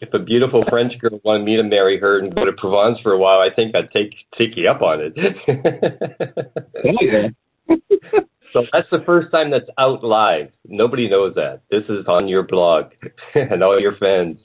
If 0.01 0.13
a 0.13 0.19
beautiful 0.19 0.61
French 0.69 0.91
girl 0.99 1.21
wanted 1.23 1.45
me 1.45 1.55
to 1.55 1.63
marry 1.63 1.97
her 1.97 2.19
and 2.19 2.35
go 2.35 2.43
to 2.43 2.51
Provence 2.51 2.99
for 3.01 3.13
a 3.13 3.17
while, 3.17 3.39
I 3.39 3.49
think 3.49 3.73
I'd 3.73 3.89
take 3.91 4.13
take 4.37 4.57
you 4.57 4.69
up 4.69 4.81
on 4.81 4.99
it. 4.99 5.13
yeah. 7.69 8.19
So 8.55 8.63
that's 8.71 8.89
the 8.89 9.03
first 9.05 9.31
time 9.31 9.51
that's 9.51 9.69
out 9.77 10.01
live. 10.01 10.49
Nobody 10.65 11.09
knows 11.09 11.35
that. 11.35 11.63
This 11.69 11.83
is 11.89 12.05
on 12.07 12.29
your 12.29 12.43
blog 12.43 12.85
and 13.35 13.61
all 13.61 13.77
your 13.77 13.97
fans. 13.97 14.39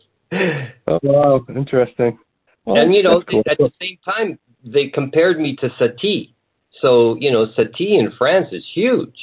Oh, 0.88 0.99
wow, 1.05 1.47
interesting. 1.55 2.19
Well, 2.64 2.76
and 2.83 2.93
you 2.93 3.05
know, 3.05 3.23
cool. 3.23 3.45
at 3.49 3.59
the 3.59 3.71
same 3.81 3.99
time, 4.05 4.37
they 4.64 4.88
compared 4.88 5.38
me 5.38 5.55
to 5.57 5.69
Satie. 5.81 6.33
So 6.81 7.17
you 7.21 7.31
know, 7.31 7.47
Satie 7.57 8.00
in 8.00 8.12
France 8.19 8.49
is 8.50 8.64
huge. 8.75 9.14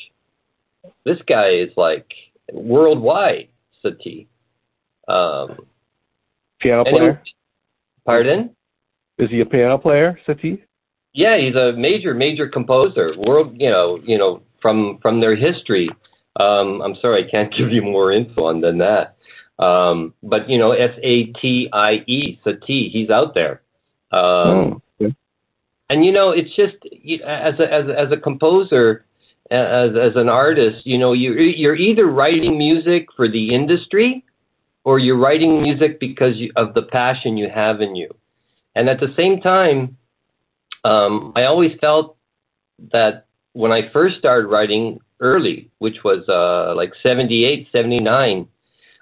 This 1.03 1.17
guy 1.27 1.50
is 1.50 1.70
like 1.75 2.10
worldwide. 2.53 3.50
Satie. 3.84 4.27
Um, 5.10 5.58
piano 6.62 6.86
player. 6.86 7.22
pardon? 8.06 8.56
Is 9.17 9.29
he 9.29 9.41
a 9.41 9.46
piano 9.46 9.77
player, 9.77 10.17
Satie? 10.25 10.62
Yeah, 11.13 11.38
he's 11.38 11.56
a 11.56 11.74
major, 11.74 12.13
major 12.13 12.48
composer. 12.48 13.13
World, 13.17 13.53
you 13.58 13.70
know, 13.70 14.00
you 14.03 14.17
know, 14.17 14.44
from 14.61 14.99
from 15.01 15.21
their 15.21 15.35
history. 15.35 15.89
Um, 16.39 16.81
I'm 16.81 16.95
sorry, 17.01 17.25
I 17.25 17.29
can't 17.29 17.53
give 17.57 17.71
you 17.71 17.81
more 17.81 18.11
info 18.11 18.45
on 18.45 18.61
than 18.61 18.77
that. 18.79 19.15
Um, 19.59 20.13
but 20.21 20.49
you 20.49 20.57
know, 20.57 20.71
S 20.71 20.97
A 21.01 21.25
T 21.33 21.69
I 21.73 22.03
E, 22.07 22.39
Satie, 22.45 22.91
he's 22.91 23.09
out 23.09 23.33
there. 23.33 23.61
Um, 24.11 24.21
oh, 24.21 24.81
okay. 25.01 25.15
And 25.89 26.05
you 26.05 26.11
know, 26.11 26.31
it's 26.31 26.55
just 26.55 26.75
as 27.25 27.59
a 27.59 27.73
as 27.73 27.87
a, 27.87 27.99
as 27.99 28.11
a 28.11 28.17
composer, 28.17 29.05
as 29.49 29.91
as 29.91 30.15
an 30.15 30.29
artist, 30.29 30.85
you 30.85 30.97
know, 30.97 31.13
you 31.13 31.33
you're 31.33 31.75
either 31.75 32.05
writing 32.05 32.57
music 32.57 33.07
for 33.15 33.27
the 33.27 33.53
industry, 33.53 34.23
or 34.83 34.99
you're 34.99 35.17
writing 35.17 35.61
music 35.61 35.99
because 35.99 36.35
you, 36.35 36.51
of 36.55 36.73
the 36.73 36.83
passion 36.83 37.37
you 37.37 37.49
have 37.49 37.81
in 37.81 37.95
you. 37.95 38.09
And 38.75 38.89
at 38.89 38.99
the 38.99 39.13
same 39.15 39.41
time, 39.41 39.97
um, 40.83 41.33
I 41.35 41.43
always 41.43 41.71
felt 41.79 42.17
that 42.91 43.26
when 43.57 43.71
I 43.71 43.89
first 43.91 44.19
started 44.19 44.47
writing 44.49 44.99
early, 45.19 45.71
which 45.79 46.03
was 46.03 46.23
uh, 46.29 46.75
like 46.75 46.93
78, 47.01 47.67
79, 47.71 48.47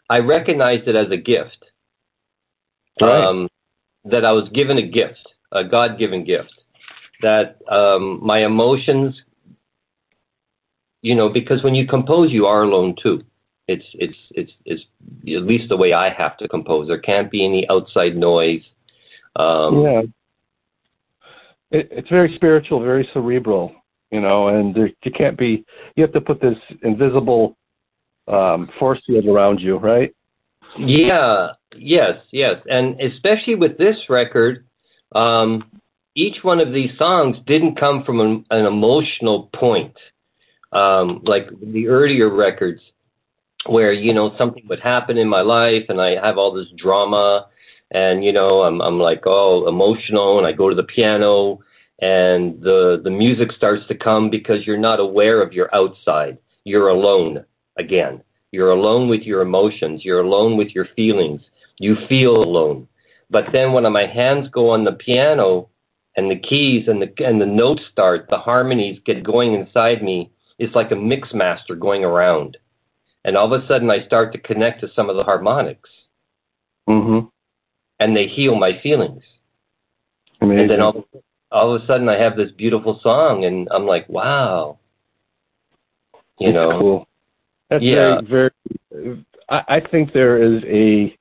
I 0.10 0.18
recognized 0.20 0.88
it 0.88 0.96
as 0.96 1.12
a 1.12 1.18
gift. 1.18 1.58
Right. 3.02 3.26
Um, 3.26 3.50
that 4.06 4.24
I 4.24 4.32
was 4.32 4.48
given 4.54 4.78
a 4.78 4.88
gift, 4.88 5.28
a 5.52 5.66
God 5.66 6.00
given 6.00 6.24
gift. 6.24 6.54
That 7.22 7.58
um, 7.70 8.22
my 8.24 8.46
emotions, 8.46 9.22
you 11.02 11.16
know, 11.16 11.28
because 11.28 11.62
when 11.62 11.76
you 11.76 11.86
compose, 11.86 12.32
you 12.32 12.46
are 12.46 12.64
alone 12.64 12.96
too. 13.04 13.24
It's, 13.68 13.86
it's, 13.96 14.18
it's, 14.32 14.52
it's 14.64 14.84
at 15.24 15.44
least 15.44 15.68
the 15.68 15.76
way 15.76 15.92
I 15.92 16.14
have 16.14 16.38
to 16.38 16.48
compose. 16.48 16.88
There 16.88 17.00
can't 17.00 17.30
be 17.30 17.44
any 17.44 17.68
outside 17.70 18.16
noise. 18.16 18.64
Um, 19.36 19.82
yeah. 19.82 20.02
It, 21.72 21.90
it's 21.92 22.10
very 22.10 22.34
spiritual, 22.36 22.80
very 22.82 23.10
cerebral, 23.12 23.76
you 24.16 24.22
know, 24.22 24.48
and 24.48 24.74
there, 24.74 24.90
you 25.04 25.12
can't 25.12 25.38
be, 25.38 25.66
you 25.96 26.04
have 26.04 26.14
to 26.14 26.22
put 26.22 26.40
this 26.40 26.58
invisible 26.84 27.58
um, 28.28 28.70
force 28.80 29.02
field 29.06 29.26
around 29.26 29.60
you, 29.60 29.76
right? 29.78 30.16
Yeah, 30.80 31.50
yes, 31.76 32.16
yes. 32.32 32.56
And 32.70 33.00
especially 33.02 33.56
with 33.56 33.78
this 33.78 33.98
record, 34.10 34.66
um, 35.14 35.82
each 36.16 36.38
one 36.44 36.62
of 36.62 36.72
these 36.72 36.92
songs 36.98 37.36
didn't 37.46 37.78
come 37.78 38.04
from 38.06 38.22
an, 38.22 38.46
an 38.50 38.66
emotional 38.66 39.50
point. 39.54 39.96
Um, 40.72 41.22
like 41.24 41.48
the 41.62 41.88
earlier 41.88 42.34
records, 42.34 42.82
where 43.68 43.92
you 43.92 44.14
know 44.14 44.36
something 44.38 44.64
would 44.70 44.80
happen 44.80 45.18
in 45.18 45.28
my 45.28 45.42
life 45.42 45.84
and 45.90 46.00
I 46.00 46.16
have 46.24 46.38
all 46.38 46.54
this 46.54 46.68
drama 46.78 47.48
and 47.92 48.24
you 48.24 48.32
know 48.32 48.62
I'm 48.62 48.82
I'm 48.82 49.00
like 49.00 49.24
oh 49.26 49.68
emotional 49.68 50.38
and 50.38 50.46
I 50.46 50.52
go 50.52 50.70
to 50.70 50.76
the 50.76 50.84
piano 50.84 51.60
and 52.02 52.62
the 52.62 53.02
the 53.04 53.10
music 53.10 53.52
starts 53.52 53.86
to 53.88 53.96
come 53.96 54.30
because 54.30 54.66
you're 54.66 54.78
not 54.78 55.00
aware 55.00 55.42
of 55.42 55.54
your 55.54 55.74
outside 55.74 56.38
you're 56.64 56.90
alone 56.90 57.44
again 57.78 58.22
you're 58.52 58.72
alone 58.72 59.08
with 59.08 59.22
your 59.22 59.42
emotions 59.42 60.04
you're 60.04 60.22
alone 60.22 60.58
with 60.58 60.70
your 60.70 60.88
feelings 60.96 61.42
you 61.80 61.96
feel 62.10 62.36
alone 62.36 62.88
but 63.30 63.46
then 63.54 63.72
when 63.72 63.90
my 63.92 64.06
hands 64.06 64.48
go 64.52 64.70
on 64.70 64.84
the 64.84 64.92
piano 64.92 65.70
and 66.18 66.30
the 66.30 66.40
keys 66.40 66.88
and 66.88 67.02
the 67.02 67.26
and 67.26 67.40
the 67.40 67.46
notes 67.46 67.84
start 67.92 68.28
the 68.30 68.38
harmonies 68.38 69.00
get 69.06 69.24
going 69.24 69.54
inside 69.54 70.04
me 70.04 70.30
it's 70.60 70.76
like 70.76 70.92
a 70.92 70.96
mix 70.96 71.34
master 71.34 71.76
going 71.76 72.04
around 72.04 72.58
and 73.26 73.36
all 73.36 73.52
of 73.52 73.60
a 73.60 73.68
sudden 73.68 73.90
I 73.90 74.06
start 74.06 74.32
to 74.34 74.40
connect 74.40 74.82
to 74.82 74.88
some 74.96 75.10
of 75.10 75.16
the 75.16 75.24
harmonics. 75.24 75.90
Mm-hmm. 76.88 77.28
And 78.00 78.16
they 78.16 78.28
heal 78.28 78.56
my 78.56 78.80
feelings. 78.84 79.24
Amazing. 80.42 80.60
And 80.60 80.70
then 80.70 80.82
all, 80.82 81.08
all 81.52 81.74
of 81.74 81.82
a 81.82 81.86
sudden 81.86 82.10
I 82.10 82.18
have 82.20 82.36
this 82.36 82.52
beautiful 82.52 83.00
song, 83.02 83.46
and 83.46 83.68
I'm 83.72 83.86
like, 83.86 84.08
wow. 84.10 84.80
You 86.40 86.52
That's 86.52 86.56
know, 86.56 86.80
cool. 86.80 87.08
That's 87.70 87.84
yeah. 87.84 88.22
very, 88.22 88.52
very. 88.92 89.26
I, 89.50 89.62
I 89.68 89.82
think 89.92 90.12
there 90.12 90.42
is 90.42 90.64
a 90.66 91.18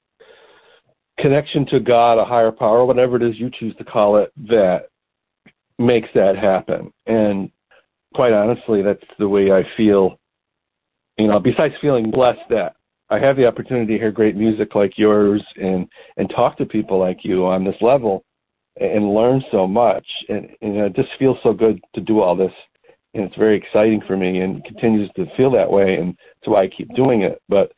connection 1.21 1.67
to 1.67 1.81
God, 1.81 2.19
a 2.19 2.25
higher 2.25 2.51
power, 2.51 2.85
whatever 2.85 3.17
it 3.17 3.23
is 3.23 3.39
you 3.39 3.51
choose 3.51 3.77
to 3.77 3.85
call 3.85 4.17
it, 4.17 4.33
that 4.49 4.89
makes 5.79 6.09
that 6.15 6.37
happen. 6.37 6.93
And 7.07 7.51
quite 8.15 8.33
honestly, 8.33 8.83
that's 8.83 9.05
the 9.19 9.29
way 9.29 9.53
I 9.53 9.63
feel 9.77 10.19
you 11.17 11.29
know, 11.29 11.39
besides 11.39 11.75
feeling 11.81 12.11
blessed 12.11 12.41
that 12.51 12.77
I 13.11 13.19
have 13.19 13.37
the 13.37 13.47
opportunity 13.47 13.93
to 13.93 13.99
hear 13.99 14.11
great 14.11 14.37
music 14.37 14.75
like 14.75 14.99
yours 14.99 15.43
and 15.57 15.87
and 16.17 16.29
talk 16.31 16.57
to 16.59 16.67
people 16.67 16.99
like 16.99 17.25
you 17.25 17.47
on 17.47 17.65
this 17.65 17.77
level 17.81 18.25
and 18.81 19.15
learn 19.15 19.43
so 19.53 19.67
much 19.67 20.07
and, 20.29 20.49
and 20.61 20.77
it 20.77 20.97
just 20.97 21.11
feels 21.19 21.39
so 21.43 21.53
good 21.53 21.81
to 21.95 22.01
do 22.01 22.21
all 22.21 22.35
this 22.35 22.53
and 23.15 23.25
it's 23.25 23.37
very 23.37 23.57
exciting 23.57 24.03
for 24.07 24.17
me 24.17 24.41
and 24.41 24.65
continues 24.65 25.09
to 25.15 25.27
feel 25.37 25.51
that 25.51 25.71
way 25.71 25.95
and 25.95 26.09
that's 26.09 26.49
why 26.49 26.63
I 26.63 26.69
keep 26.69 26.93
doing 26.95 27.23
it 27.23 27.41
but 27.49 27.73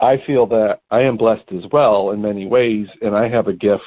I 0.00 0.22
feel 0.26 0.46
that 0.46 0.80
I 0.90 1.00
am 1.00 1.16
blessed 1.16 1.50
as 1.52 1.64
well 1.72 2.10
in 2.10 2.22
many 2.22 2.46
ways 2.46 2.86
and 3.02 3.14
I 3.14 3.28
have 3.28 3.48
a 3.48 3.52
gift 3.52 3.82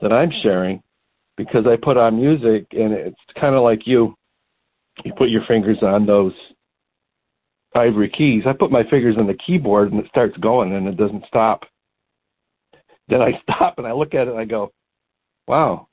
that 0.00 0.12
I'm 0.12 0.30
sharing 0.42 0.82
because 1.36 1.66
I 1.66 1.76
put 1.76 1.96
on 1.96 2.20
music 2.20 2.66
and 2.72 2.92
it's 2.92 3.16
kind 3.38 3.54
of 3.54 3.62
like 3.62 3.86
you 3.86 4.14
you 5.04 5.12
put 5.12 5.28
your 5.28 5.44
fingers 5.46 5.78
on 5.82 6.06
those 6.06 6.32
ivory 7.74 8.08
keys. 8.08 8.44
I 8.46 8.52
put 8.52 8.70
my 8.70 8.82
fingers 8.88 9.16
on 9.18 9.26
the 9.26 9.34
keyboard 9.34 9.92
and 9.92 10.00
it 10.00 10.08
starts 10.08 10.36
going 10.38 10.74
and 10.74 10.88
it 10.88 10.96
doesn't 10.96 11.24
stop. 11.26 11.64
Then 13.08 13.20
I 13.20 13.40
stop 13.42 13.78
and 13.78 13.86
I 13.86 13.92
look 13.92 14.14
at 14.14 14.26
it 14.26 14.30
and 14.30 14.38
I 14.38 14.44
go, 14.44 14.72
wow, 15.46 15.88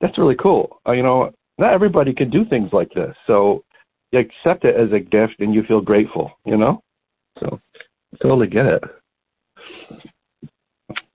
that's 0.00 0.18
really 0.18 0.36
cool. 0.36 0.80
Uh, 0.86 0.92
you 0.92 1.02
know, 1.02 1.32
not 1.58 1.72
everybody 1.72 2.12
can 2.12 2.30
do 2.30 2.44
things 2.44 2.70
like 2.72 2.90
this. 2.94 3.14
So 3.26 3.64
you 4.12 4.20
accept 4.20 4.64
it 4.64 4.76
as 4.76 4.92
a 4.92 5.00
gift 5.00 5.34
and 5.40 5.54
you 5.54 5.62
feel 5.64 5.80
grateful, 5.80 6.32
you 6.44 6.56
know? 6.56 6.82
So 7.40 7.60
totally 8.22 8.46
get 8.46 8.66
it. 8.66 8.82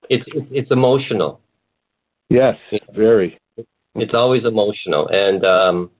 It's, 0.10 0.26
it's 0.52 0.72
emotional. 0.72 1.40
Yes, 2.30 2.58
very. 2.94 3.40
It's 3.96 4.14
always 4.14 4.46
emotional. 4.46 5.08
And 5.10 5.46
um, 5.46 5.92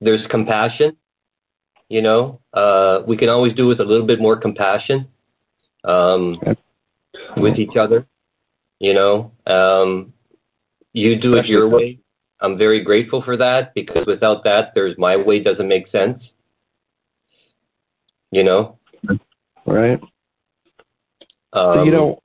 there's 0.00 0.24
compassion 0.30 0.96
you 1.88 2.02
know, 2.02 2.40
uh, 2.52 3.00
we 3.06 3.16
can 3.16 3.28
always 3.28 3.54
do 3.54 3.66
with 3.66 3.80
a 3.80 3.84
little 3.84 4.06
bit 4.06 4.20
more 4.20 4.36
compassion 4.36 5.08
um, 5.84 6.38
with 7.36 7.58
each 7.58 7.76
other. 7.76 8.06
You 8.78 8.94
know, 8.94 9.32
um, 9.46 10.12
you 10.92 11.16
do 11.16 11.34
it 11.36 11.46
your 11.46 11.68
way. 11.68 11.98
I'm 12.40 12.56
very 12.56 12.82
grateful 12.82 13.22
for 13.22 13.36
that 13.36 13.74
because 13.74 14.06
without 14.06 14.44
that, 14.44 14.72
there's 14.74 14.96
my 14.98 15.16
way 15.16 15.42
doesn't 15.42 15.68
make 15.68 15.88
sense. 15.88 16.22
You 18.30 18.44
know, 18.44 18.78
right? 19.66 20.00
Um, 21.52 21.84
you 21.84 21.90
know, 21.90 22.20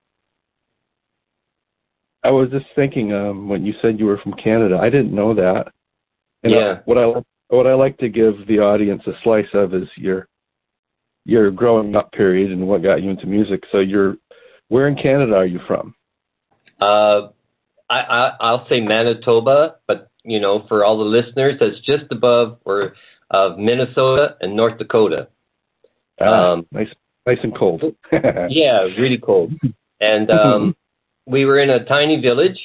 I 2.24 2.32
was 2.32 2.50
just 2.50 2.66
thinking 2.76 3.14
um, 3.14 3.50
when 3.50 3.66
you 3.66 3.74
said 3.82 4.00
you 4.00 4.06
were 4.06 4.18
from 4.18 4.34
Canada. 4.34 4.78
I 4.82 4.90
didn't 4.90 5.14
know 5.14 5.34
that. 5.34 5.72
And 6.44 6.54
yeah. 6.54 6.60
I, 6.60 6.82
what 6.86 6.98
I 6.98 7.22
what 7.50 7.68
I 7.68 7.74
like 7.74 7.98
to 8.00 8.10
give 8.10 8.48
the 8.48 8.60
audience 8.60 9.04
a 9.08 9.12
slice 9.24 9.48
of 9.54 9.74
is 9.74 9.88
your 9.96 10.28
your 11.26 11.52
growing 11.52 11.96
up 11.96 12.12
period 12.12 12.52
and 12.52 12.68
what 12.68 12.84
got 12.84 13.02
you 13.02 13.10
into 13.10 13.26
music. 13.26 13.64
So 13.72 13.80
you're 13.80 14.18
where 14.70 14.88
in 14.88 14.96
Canada 14.96 15.36
are 15.36 15.46
you 15.46 15.60
from? 15.68 15.96
Uh, 16.80 17.30
I, 17.94 18.00
I 18.00 18.36
I'll 18.40 18.68
say 18.68 18.82
Manitoba, 18.82 19.76
but 19.88 20.10
you 20.24 20.40
know, 20.40 20.66
for 20.68 20.84
all 20.84 20.98
the 20.98 21.04
listeners, 21.04 21.56
that's 21.60 21.80
just 21.82 22.12
above 22.12 22.60
or 22.66 22.94
of 23.30 23.58
Minnesota 23.58 24.36
and 24.42 24.56
North 24.56 24.78
Dakota. 24.78 25.28
Ah, 26.20 26.54
um, 26.54 26.66
nice, 26.72 26.90
nice 27.26 27.40
and 27.44 27.56
cold. 27.56 27.84
yeah, 28.50 28.82
really 28.98 29.18
cold. 29.18 29.54
And 30.00 30.30
um, 30.32 30.76
we 31.26 31.46
were 31.46 31.60
in 31.60 31.70
a 31.70 31.86
tiny 31.86 32.22
village. 32.22 32.60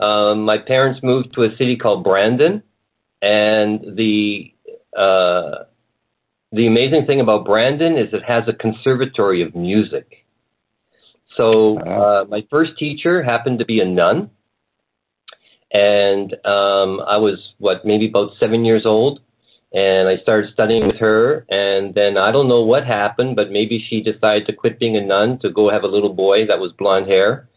Um, 0.00 0.44
my 0.44 0.58
parents 0.58 1.00
moved 1.02 1.34
to 1.34 1.44
a 1.44 1.50
city 1.56 1.76
called 1.76 2.04
Brandon, 2.04 2.62
and 3.20 3.96
the 3.96 4.54
uh, 4.96 5.64
the 6.52 6.66
amazing 6.66 7.06
thing 7.06 7.20
about 7.20 7.44
Brandon 7.44 7.96
is 7.96 8.12
it 8.12 8.24
has 8.26 8.44
a 8.48 8.52
conservatory 8.52 9.42
of 9.42 9.54
music. 9.54 10.24
So 11.36 11.78
uh, 11.78 12.24
my 12.28 12.46
first 12.50 12.72
teacher 12.78 13.22
happened 13.22 13.58
to 13.60 13.64
be 13.64 13.80
a 13.80 13.86
nun, 13.86 14.30
and 15.72 16.32
um, 16.44 17.00
I 17.06 17.16
was 17.16 17.54
what 17.58 17.84
maybe 17.84 18.08
about 18.08 18.32
seven 18.38 18.64
years 18.64 18.84
old, 18.84 19.20
and 19.72 20.08
I 20.08 20.16
started 20.18 20.52
studying 20.52 20.86
with 20.86 20.96
her. 20.96 21.46
And 21.48 21.94
then 21.94 22.18
I 22.18 22.30
don't 22.30 22.48
know 22.48 22.62
what 22.62 22.84
happened, 22.86 23.36
but 23.36 23.50
maybe 23.50 23.84
she 23.88 24.02
decided 24.02 24.46
to 24.46 24.52
quit 24.52 24.78
being 24.78 24.96
a 24.96 25.00
nun 25.00 25.38
to 25.38 25.50
go 25.50 25.70
have 25.70 25.82
a 25.82 25.88
little 25.88 26.12
boy 26.12 26.46
that 26.46 26.58
was 26.58 26.72
blonde 26.72 27.06
hair. 27.06 27.48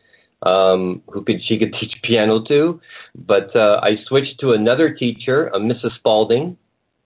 um, 0.43 1.01
who 1.11 1.23
could 1.23 1.41
she 1.43 1.57
could 1.57 1.73
teach 1.79 1.95
piano 2.03 2.43
to. 2.45 2.79
But 3.15 3.55
uh, 3.55 3.79
I 3.83 3.97
switched 4.07 4.39
to 4.39 4.53
another 4.53 4.93
teacher, 4.93 5.47
a 5.47 5.59
Mrs. 5.59 5.95
Spalding, 5.97 6.57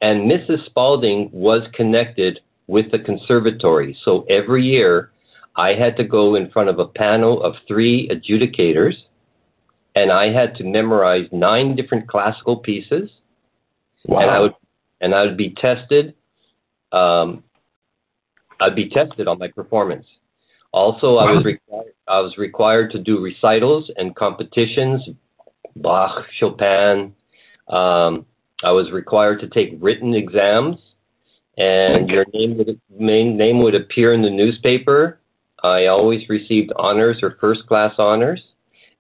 and 0.02 0.30
Mrs. 0.30 0.66
Spalding 0.66 1.30
was 1.32 1.68
connected 1.74 2.40
with 2.68 2.92
the 2.92 3.00
conservatory. 3.00 3.98
So 4.04 4.26
every 4.30 4.64
year, 4.64 5.12
I 5.56 5.74
had 5.74 5.98
to 5.98 6.04
go 6.04 6.36
in 6.36 6.52
front 6.52 6.70
of 6.70 6.80
a 6.80 6.88
panel 6.88 7.42
of 7.44 7.56
three 7.68 8.08
adjudicators, 8.10 8.96
and 9.96 10.12
I 10.12 10.32
had 10.32 10.56
to 10.56 10.64
memorize 10.64 11.28
nine 11.32 11.76
different 11.76 12.08
classical 12.08 12.58
pieces. 12.58 13.10
Wow. 14.06 14.22
And 14.22 14.32
I 14.32 14.40
would 14.40 14.54
and 15.02 15.16
I 15.16 15.24
would 15.24 15.38
be 15.38 15.52
tested. 15.52 16.16
Um, 16.92 17.44
I'd 18.60 18.76
be 18.76 18.90
tested 18.90 19.28
on 19.28 19.40
my 19.40 19.48
performance. 19.48 20.06
Also, 20.72 21.16
I 21.16 21.32
was 21.32 21.46
required 21.46 21.94
I 22.08 22.20
was 22.20 22.38
required 22.38 22.92
to 22.92 23.00
do 23.00 23.22
recitals 23.22 23.92
and 23.98 24.16
competitions, 24.16 25.02
Bach, 25.76 26.26
Chopin. 26.40 27.14
Um, 27.68 28.26
I 28.64 28.72
was 28.72 28.92
required 28.92 29.40
to 29.42 29.48
take 29.48 29.78
written 29.80 30.14
exams, 30.14 30.78
and 31.58 32.10
your 32.10 32.26
name 32.34 32.58
would 32.58 32.80
main 32.98 33.38
name 33.38 33.62
would 33.64 33.76
appear 33.76 34.14
in 34.14 34.22
the 34.22 34.30
newspaper. 34.30 35.20
I 35.64 35.88
always 35.88 36.28
received 36.30 36.72
honors 36.78 37.20
or 37.22 37.38
first 37.42 37.68
class 37.68 37.94
honors, 37.98 38.42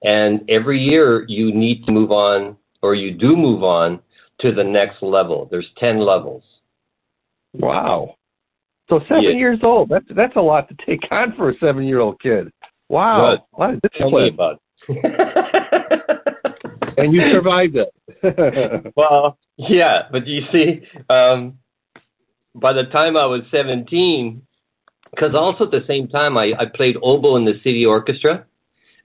and 0.03 0.41
every 0.50 0.79
year 0.79 1.25
you 1.27 1.53
need 1.53 1.86
to 1.86 1.91
move 1.91 2.12
on, 2.12 2.58
or 2.82 2.96
you 2.96 3.12
do 3.12 3.36
move 3.36 3.63
on 3.63 4.00
to 4.41 4.51
the 4.53 4.63
next 4.63 5.01
level. 5.01 5.48
There's 5.51 5.70
ten 5.77 6.00
levels. 6.00 6.44
Wow. 7.53 8.15
So 8.89 9.00
seven 9.08 9.24
Yeah. 9.24 9.32
years 9.32 9.60
old. 9.63 9.89
That's 9.89 10.06
that's 10.15 10.36
a 10.36 10.41
lot 10.41 10.68
to 10.70 10.75
take 10.86 11.01
on 11.12 11.36
for 11.36 11.50
a 11.50 11.58
seven 11.60 11.84
year 11.84 12.00
old 12.00 12.20
kid. 12.22 12.51
Wow. 12.89 13.29
Good. 13.32 13.39
A 13.56 13.60
lot 13.60 13.74
of 13.75 13.82
Tell 13.94 14.10
me 14.12 14.29
about. 14.29 14.62
it. 14.88 16.20
And 16.98 17.13
you 17.13 17.22
survived 17.32 17.75
it. 17.77 18.94
well, 18.98 19.38
yeah, 19.58 20.03
but 20.12 20.27
you 20.27 20.41
see, 20.51 20.82
um, 21.10 21.58
by 22.56 22.74
the 22.74 22.84
time 22.86 23.15
I 23.15 23.25
was 23.25 23.41
17, 23.51 24.41
because 25.12 25.34
also 25.34 25.65
at 25.65 25.72
the 25.72 25.86
same 25.88 26.08
time 26.10 26.38
I, 26.38 26.53
I 26.60 26.65
played 26.65 26.98
oboe 27.01 27.38
in 27.38 27.46
the 27.46 27.53
city 27.63 27.86
orchestra, 27.86 28.46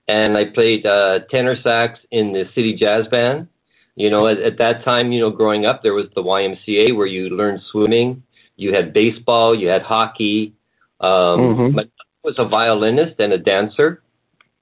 and 0.08 0.36
I 0.36 0.46
played 0.46 0.86
uh, 0.86 1.20
tenor 1.30 1.56
sax 1.62 1.98
in 2.10 2.32
the 2.32 2.44
city 2.54 2.76
jazz 2.78 3.06
band. 3.08 3.48
You 3.96 4.10
know, 4.10 4.26
at, 4.26 4.38
at 4.38 4.58
that 4.58 4.84
time, 4.84 5.12
you 5.12 5.20
know, 5.20 5.30
growing 5.30 5.66
up, 5.66 5.82
there 5.82 5.94
was 5.94 6.06
the 6.14 6.22
YMCA 6.22 6.96
where 6.96 7.06
you 7.06 7.28
learned 7.30 7.60
swimming. 7.70 8.22
You 8.56 8.74
had 8.74 8.92
baseball, 8.92 9.54
you 9.54 9.68
had 9.68 9.82
hockey. 9.82 10.54
Um, 11.00 11.10
Mhm. 11.40 11.74
My 11.74 11.84
was 12.24 12.36
a 12.38 12.48
violinist 12.48 13.20
and 13.20 13.32
a 13.32 13.38
dancer. 13.38 14.02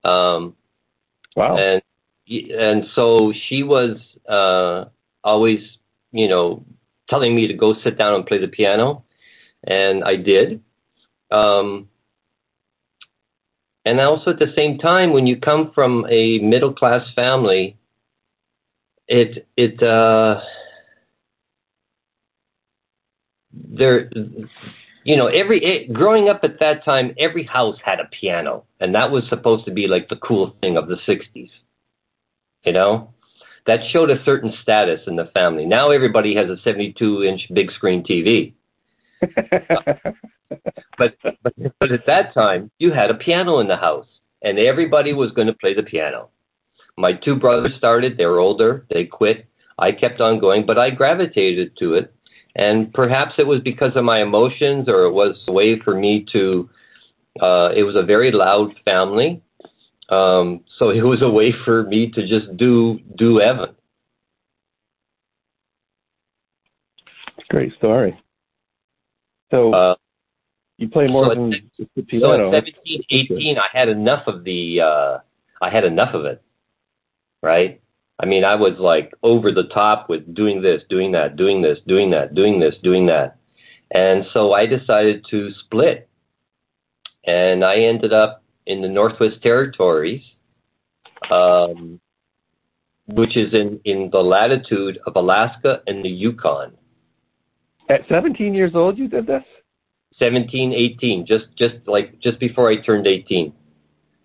Um, 0.05 0.57
wow. 1.37 1.57
and 1.57 1.81
and 2.29 2.87
so 2.95 3.33
she 3.49 3.63
was 3.63 3.97
uh, 4.29 4.87
always, 5.23 5.61
you 6.11 6.29
know, 6.29 6.65
telling 7.09 7.35
me 7.35 7.47
to 7.47 7.55
go 7.55 7.75
sit 7.85 7.97
down 7.97 8.15
and 8.15 8.27
play 8.27 8.39
the 8.39 8.49
piano, 8.49 9.05
and 9.65 10.03
I 10.05 10.17
did. 10.17 10.61
Um, 11.31 11.89
and 13.85 14.01
also 14.01 14.31
at 14.31 14.39
the 14.39 14.53
same 14.57 14.79
time, 14.79 15.13
when 15.13 15.27
you 15.27 15.37
come 15.37 15.73
from 15.75 16.07
a 16.09 16.39
middle 16.39 16.73
class 16.73 17.07
family, 17.15 17.77
it 19.09 19.47
it 19.57 19.83
uh, 19.83 20.41
there 23.53 24.11
you 25.05 25.17
know 25.17 25.27
every 25.27 25.63
it, 25.65 25.93
growing 25.93 26.29
up 26.29 26.41
at 26.43 26.61
that 26.61 26.85
time 26.85 27.15
every 27.19 27.45
house 27.45 27.77
had 27.85 27.99
a 27.99 28.09
piano 28.21 28.65
and 28.81 28.95
that 28.95 29.11
was 29.11 29.25
supposed 29.29 29.65
to 29.65 29.73
be 29.73 29.89
like 29.89 30.09
the 30.09 30.17
cool 30.17 30.55
thing 30.61 30.77
of 30.77 30.87
the 30.87 30.97
60s 31.07 31.51
you 32.65 32.73
know? 32.73 33.13
That 33.67 33.81
showed 33.93 34.11
a 34.11 34.23
certain 34.25 34.53
status 34.63 35.01
in 35.07 35.15
the 35.15 35.31
family. 35.35 35.67
Now 35.67 35.91
everybody 35.93 36.35
has 36.35 36.51
a 36.51 36.61
72 36.63 37.23
inch 37.23 37.43
big 37.55 37.71
screen 37.73 38.03
tv 38.03 38.55
but, 40.99 41.17
but 41.43 41.55
but 41.79 41.93
at 41.93 42.07
that 42.07 42.35
time 42.35 42.71
you 42.79 42.93
had 42.93 43.11
a 43.11 43.15
piano 43.15 43.59
in 43.59 43.69
the 43.69 43.77
house 43.77 44.07
and 44.43 44.59
everybody 44.59 45.13
was 45.13 45.33
going 45.33 45.47
to 45.47 45.53
play 45.55 45.75
the 45.75 45.83
piano. 45.83 46.29
My 46.97 47.13
two 47.13 47.37
brothers 47.37 47.73
started. 47.79 48.17
They 48.17 48.27
were 48.27 48.39
older. 48.39 48.85
They 48.91 49.05
quit. 49.05 49.49
I 49.79 49.93
kept 49.93 50.21
on 50.21 50.39
going 50.39 50.67
but 50.67 50.79
i 50.79 50.91
gravitated 50.91 51.77
to 51.79 51.95
it. 51.95 52.15
And 52.55 52.93
perhaps 52.93 53.35
it 53.39 53.47
was 53.47 53.61
because 53.61 53.93
of 53.97 54.05
my 54.05 54.21
emotions 54.21 54.89
or 54.89 55.05
it 55.05 55.13
was 55.13 55.37
a 55.49 55.53
way 55.53 55.81
for 55.81 55.95
me 55.95 56.27
to 56.33 56.69
uh 57.41 57.71
it 57.75 57.85
was 57.85 57.97
a 57.97 58.03
very 58.03 58.31
loud 58.33 58.75
family. 58.85 59.43
Um 60.11 60.65
so 60.79 60.91
it 60.91 61.03
was 61.03 61.23
a 61.23 61.31
way 61.31 61.53
for 61.65 61.85
me 61.85 62.11
to 62.11 62.27
just 62.27 62.57
do 62.57 62.99
do 63.17 63.41
evan 63.41 63.75
Great 67.49 67.75
story. 67.77 68.19
So 69.51 69.73
uh 69.75 69.95
you 70.83 70.89
play 70.89 71.07
more 71.07 71.27
so 71.27 71.35
than 71.35 71.53
just 71.77 71.91
the 71.95 72.21
so 72.21 72.53
at 72.53 72.65
17 72.65 73.05
18 73.11 73.59
i 73.59 73.69
had 73.73 73.89
enough 73.89 74.27
of 74.27 74.43
the 74.45 74.81
uh 74.81 75.19
i 75.63 75.71
had 75.71 75.85
enough 75.85 76.13
of 76.15 76.25
it 76.25 76.43
right? 77.43 77.81
I 78.21 78.27
mean 78.27 78.45
i 78.45 78.55
was 78.55 78.75
like 78.79 79.13
over 79.23 79.53
the 79.53 79.69
top 79.75 80.09
with 80.09 80.35
doing 80.35 80.63
this 80.63 80.83
doing 80.89 81.13
that 81.13 81.37
doing 81.37 81.61
this 81.61 81.79
doing 81.87 82.11
that 82.11 82.35
doing 82.35 82.61
this 82.61 82.75
doing 82.83 83.07
that. 83.07 83.37
And 83.91 84.25
so 84.33 84.53
i 84.53 84.67
decided 84.67 85.25
to 85.31 85.51
split. 85.65 86.09
And 87.25 87.65
i 87.65 87.77
ended 87.77 88.13
up 88.13 88.43
in 88.67 88.81
the 88.81 88.89
northwest 88.89 89.43
territories 89.43 90.23
um 91.31 92.01
which 93.07 93.37
is 93.37 93.53
in 93.53 93.81
in 93.85 94.09
the 94.13 94.21
latitude 94.21 94.99
of 95.07 95.17
alaska 95.17 95.81
and 95.87 96.05
the 96.05 96.09
yukon. 96.09 96.73
At 97.89 98.03
17 98.09 98.55
years 98.55 98.73
old, 98.75 98.97
you 98.97 99.09
did 99.09 99.27
this? 99.27 99.43
17 100.19 100.73
18 100.73 101.27
just 101.27 101.45
just 101.57 101.75
like 101.87 102.19
just 102.21 102.39
before 102.39 102.71
i 102.71 102.77
turned 102.77 103.07
18 103.07 103.53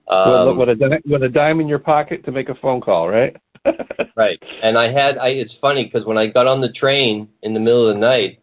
with, 0.10 0.16
um, 0.18 0.58
with, 0.58 0.70
a, 0.70 1.02
with 1.06 1.24
a 1.24 1.30
dime 1.30 1.60
in 1.60 1.68
your 1.68 1.80
pocket 1.80 2.24
to 2.26 2.32
make 2.32 2.50
a 2.50 2.56
phone 2.56 2.82
call, 2.82 3.10
right? 3.10 3.36
Right. 4.16 4.42
And 4.64 4.80
I 4.80 4.92
had 4.92 5.20
I 5.20 5.28
it's 5.28 5.54
funny 5.62 5.84
because 5.84 6.08
when 6.08 6.18
I 6.18 6.26
got 6.26 6.48
on 6.48 6.60
the 6.60 6.72
train 6.72 7.30
in 7.44 7.54
the 7.54 7.60
middle 7.60 7.88
of 7.88 7.94
the 7.94 8.00
night, 8.00 8.42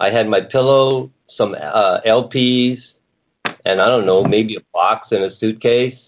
I 0.00 0.10
had 0.10 0.26
my 0.26 0.40
pillow, 0.40 1.12
some 1.36 1.54
uh, 1.54 2.00
LPs, 2.04 2.78
and 3.64 3.80
I 3.80 3.86
don't 3.86 4.04
know, 4.04 4.24
maybe 4.24 4.56
a 4.56 4.60
box 4.72 5.08
and 5.12 5.22
a 5.22 5.36
suitcase. 5.38 5.98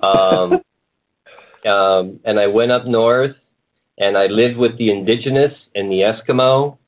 Um, 0.00 0.52
um, 1.68 2.20
and 2.24 2.38
I 2.38 2.46
went 2.46 2.70
up 2.70 2.86
north, 2.86 3.34
and 3.98 4.16
I 4.16 4.26
lived 4.26 4.58
with 4.58 4.78
the 4.78 4.92
indigenous 4.92 5.52
and 5.74 5.90
the 5.90 6.02
Eskimo. 6.02 6.78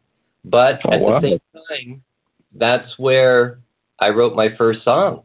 But 0.45 0.79
Oh, 0.85 0.93
at 0.93 1.01
wow. 1.01 1.21
the 1.21 1.29
same 1.29 1.41
time, 1.69 2.03
that's 2.59 2.99
where 2.99 3.61
I 3.99 4.11
wrote 4.11 4.35
my 4.35 4.49
first 4.57 4.85
song. 4.85 5.25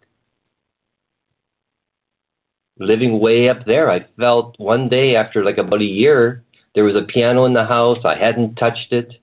Living 2.79 3.19
way 3.19 3.49
up 3.49 3.65
there, 3.65 3.89
I 3.89 4.05
felt 4.17 4.55
one 4.59 4.89
day 4.89 5.15
after 5.15 5.43
like 5.43 5.57
about 5.57 5.81
a 5.81 5.85
year, 5.85 6.43
there 6.75 6.83
was 6.83 6.95
a 6.95 7.05
piano 7.05 7.45
in 7.45 7.53
the 7.53 7.65
house. 7.65 7.99
I 8.03 8.15
hadn't 8.17 8.55
touched 8.55 8.91
it. 8.91 9.13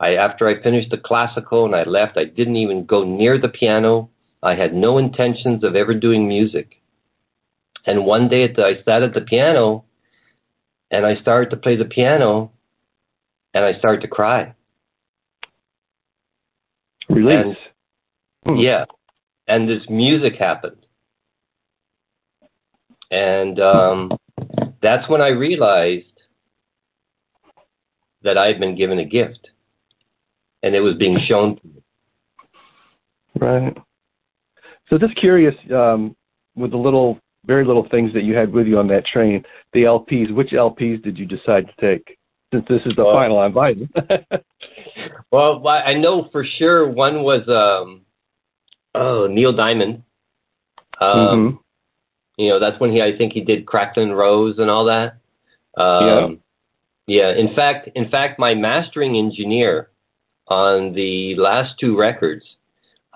I 0.00 0.14
after 0.14 0.46
I 0.46 0.62
finished 0.62 0.90
the 0.90 0.98
classical 0.98 1.64
and 1.64 1.74
I 1.74 1.84
left, 1.84 2.18
I 2.18 2.24
didn't 2.24 2.56
even 2.56 2.84
go 2.84 3.04
near 3.04 3.38
the 3.38 3.48
piano. 3.48 4.10
I 4.42 4.54
had 4.54 4.74
no 4.74 4.98
intentions 4.98 5.64
of 5.64 5.74
ever 5.74 5.94
doing 5.94 6.28
music. 6.28 6.76
And 7.86 8.04
one 8.04 8.28
day 8.28 8.52
the, 8.52 8.62
I 8.62 8.82
sat 8.84 9.02
at 9.02 9.14
the 9.14 9.22
piano 9.22 9.84
and 10.90 11.06
I 11.06 11.16
started 11.16 11.50
to 11.50 11.56
play 11.56 11.76
the 11.76 11.84
piano 11.84 12.52
and 13.54 13.64
I 13.64 13.78
started 13.78 14.02
to 14.02 14.08
cry. 14.08 14.54
Release. 17.08 17.56
Hmm. 18.46 18.56
Yeah. 18.56 18.84
And 19.46 19.68
this 19.68 19.82
music 19.88 20.34
happened. 20.38 20.76
And 23.10 23.58
um, 23.60 24.12
that's 24.82 25.08
when 25.08 25.20
I 25.20 25.28
realized 25.28 26.04
that 28.22 28.36
I 28.36 28.46
had 28.46 28.60
been 28.60 28.76
given 28.76 28.98
a 28.98 29.04
gift 29.04 29.48
and 30.62 30.74
it 30.74 30.80
was 30.80 30.96
being 30.96 31.18
shown 31.26 31.56
to 31.56 31.66
me. 31.66 31.82
Right. 33.38 33.76
So 34.90 34.98
just 34.98 35.16
curious, 35.16 35.54
um, 35.74 36.16
with 36.56 36.72
the 36.72 36.76
little, 36.76 37.18
very 37.46 37.64
little 37.64 37.88
things 37.88 38.12
that 38.12 38.24
you 38.24 38.34
had 38.34 38.52
with 38.52 38.66
you 38.66 38.78
on 38.78 38.88
that 38.88 39.06
train, 39.06 39.44
the 39.72 39.84
LPs, 39.84 40.34
which 40.34 40.50
LPs 40.50 41.02
did 41.02 41.16
you 41.16 41.24
decide 41.24 41.66
to 41.68 41.74
take? 41.80 42.18
Since 42.52 42.66
this 42.68 42.82
is 42.84 42.96
the 42.96 43.04
Well- 43.04 43.14
final 43.14 43.38
on 43.38 43.52
vinyl. 43.52 43.88
Well, 45.30 45.66
I 45.66 45.94
know 45.94 46.28
for 46.32 46.44
sure 46.44 46.88
one 46.88 47.22
was 47.22 47.48
um, 47.48 48.02
oh 48.94 49.26
Neil 49.26 49.52
Diamond. 49.52 50.02
Um, 51.00 51.08
Mhm. 51.08 51.58
You 52.38 52.48
know, 52.50 52.60
that's 52.60 52.78
when 52.78 52.92
he 52.92 53.02
I 53.02 53.16
think 53.16 53.32
he 53.32 53.40
did 53.40 53.66
Cracklin' 53.66 54.12
Rose 54.12 54.58
and 54.58 54.70
all 54.70 54.84
that. 54.84 55.14
Um, 55.76 56.40
yeah. 57.06 57.32
In 57.32 57.54
fact, 57.54 57.88
in 57.94 58.08
fact, 58.10 58.38
my 58.38 58.54
mastering 58.54 59.16
engineer 59.16 59.90
on 60.46 60.92
the 60.92 61.34
last 61.36 61.78
two 61.78 61.96
records, 61.96 62.44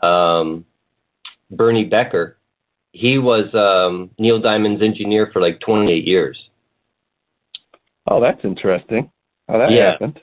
um, 0.03 0.65
Bernie 1.51 1.85
Becker, 1.85 2.37
he 2.93 3.19
was 3.19 3.55
um, 3.55 4.11
Neil 4.19 4.41
Diamond's 4.41 4.83
engineer 4.83 5.31
for 5.33 5.41
like 5.41 5.61
28 5.61 6.05
years. 6.07 6.49
Oh, 8.07 8.21
that's 8.21 8.45
interesting. 8.45 9.11
How 9.49 9.59
that 9.59 9.71
Yeah. 9.71 9.93
happened. 9.93 10.21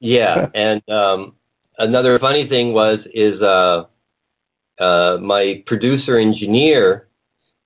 Yeah, 0.00 0.46
and 0.54 0.82
um, 0.88 1.34
another 1.78 2.18
funny 2.18 2.48
thing 2.48 2.72
was 2.72 2.98
is 3.14 3.40
uh, 3.40 3.84
uh, 4.82 5.18
my 5.18 5.62
producer 5.66 6.18
engineer 6.18 7.08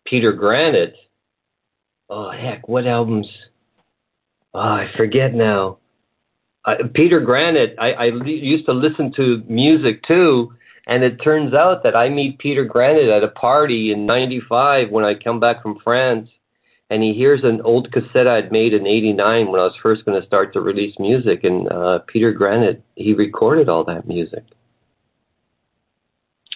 Peter 0.04 0.32
Granet. 0.32 0.92
Oh 2.10 2.30
heck, 2.30 2.68
what 2.68 2.86
albums? 2.86 3.26
Oh, 4.52 4.60
I 4.60 4.90
forget 4.96 5.34
now. 5.34 5.78
I, 6.64 6.76
Peter 6.94 7.20
Granet. 7.20 7.74
I, 7.78 7.92
I 7.92 8.04
used 8.24 8.66
to 8.66 8.72
listen 8.72 9.12
to 9.16 9.42
music 9.48 10.02
too, 10.04 10.52
and 10.86 11.02
it 11.02 11.22
turns 11.22 11.54
out 11.54 11.82
that 11.82 11.96
I 11.96 12.08
meet 12.08 12.38
Peter 12.38 12.66
Granet 12.66 13.14
at 13.16 13.24
a 13.24 13.28
party 13.28 13.92
in 13.92 14.06
'95 14.06 14.90
when 14.90 15.04
I 15.04 15.14
come 15.14 15.40
back 15.40 15.62
from 15.62 15.78
France, 15.82 16.28
and 16.90 17.02
he 17.02 17.12
hears 17.14 17.40
an 17.44 17.60
old 17.62 17.90
cassette 17.92 18.26
I'd 18.26 18.52
made 18.52 18.72
in 18.74 18.86
'89 18.86 19.50
when 19.50 19.60
I 19.60 19.64
was 19.64 19.76
first 19.82 20.04
going 20.04 20.20
to 20.20 20.26
start 20.26 20.52
to 20.52 20.60
release 20.60 20.94
music, 20.98 21.44
and 21.44 21.70
uh, 21.70 22.00
Peter 22.06 22.32
Granet 22.32 22.82
he 22.96 23.14
recorded 23.14 23.68
all 23.68 23.84
that 23.84 24.06
music. 24.06 24.44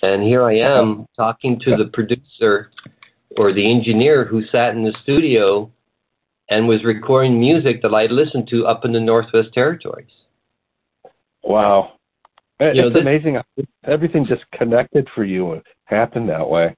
And 0.02 0.22
here 0.22 0.44
I 0.44 0.54
am 0.58 1.06
talking 1.16 1.58
to 1.60 1.76
the 1.76 1.86
producer 1.86 2.70
or 3.36 3.52
the 3.52 3.68
engineer 3.70 4.24
who 4.24 4.44
sat 4.46 4.74
in 4.76 4.84
the 4.84 4.94
studio 5.02 5.70
and 6.50 6.68
was 6.68 6.84
recording 6.84 7.38
music 7.38 7.82
that 7.82 7.92
I 7.92 8.06
listened 8.06 8.48
to 8.48 8.66
up 8.66 8.84
in 8.84 8.92
the 8.92 9.00
Northwest 9.00 9.52
Territories. 9.52 10.12
Wow. 11.42 11.94
It- 12.60 12.76
You 12.76 12.82
know, 12.82 12.88
it's 12.88 12.94
this- 12.94 13.02
amazing. 13.02 13.34
how 13.34 13.42
Everything 13.84 14.24
just 14.24 14.48
connected 14.52 15.08
for 15.10 15.24
you 15.24 15.52
and 15.52 15.62
happened 15.84 16.28
that 16.28 16.48
way 16.48 16.74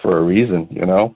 for 0.00 0.18
a 0.18 0.22
reason, 0.22 0.66
you 0.70 0.86
know? 0.86 1.14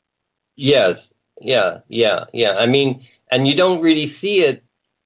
Yes, 0.57 0.99
yeah, 1.40 1.79
yeah, 1.88 2.25
yeah. 2.33 2.53
I 2.53 2.66
mean, 2.66 3.07
and 3.31 3.46
you 3.46 3.57
don't 3.57 3.83
really 3.83 4.14
see 4.20 4.38
it 4.38 4.62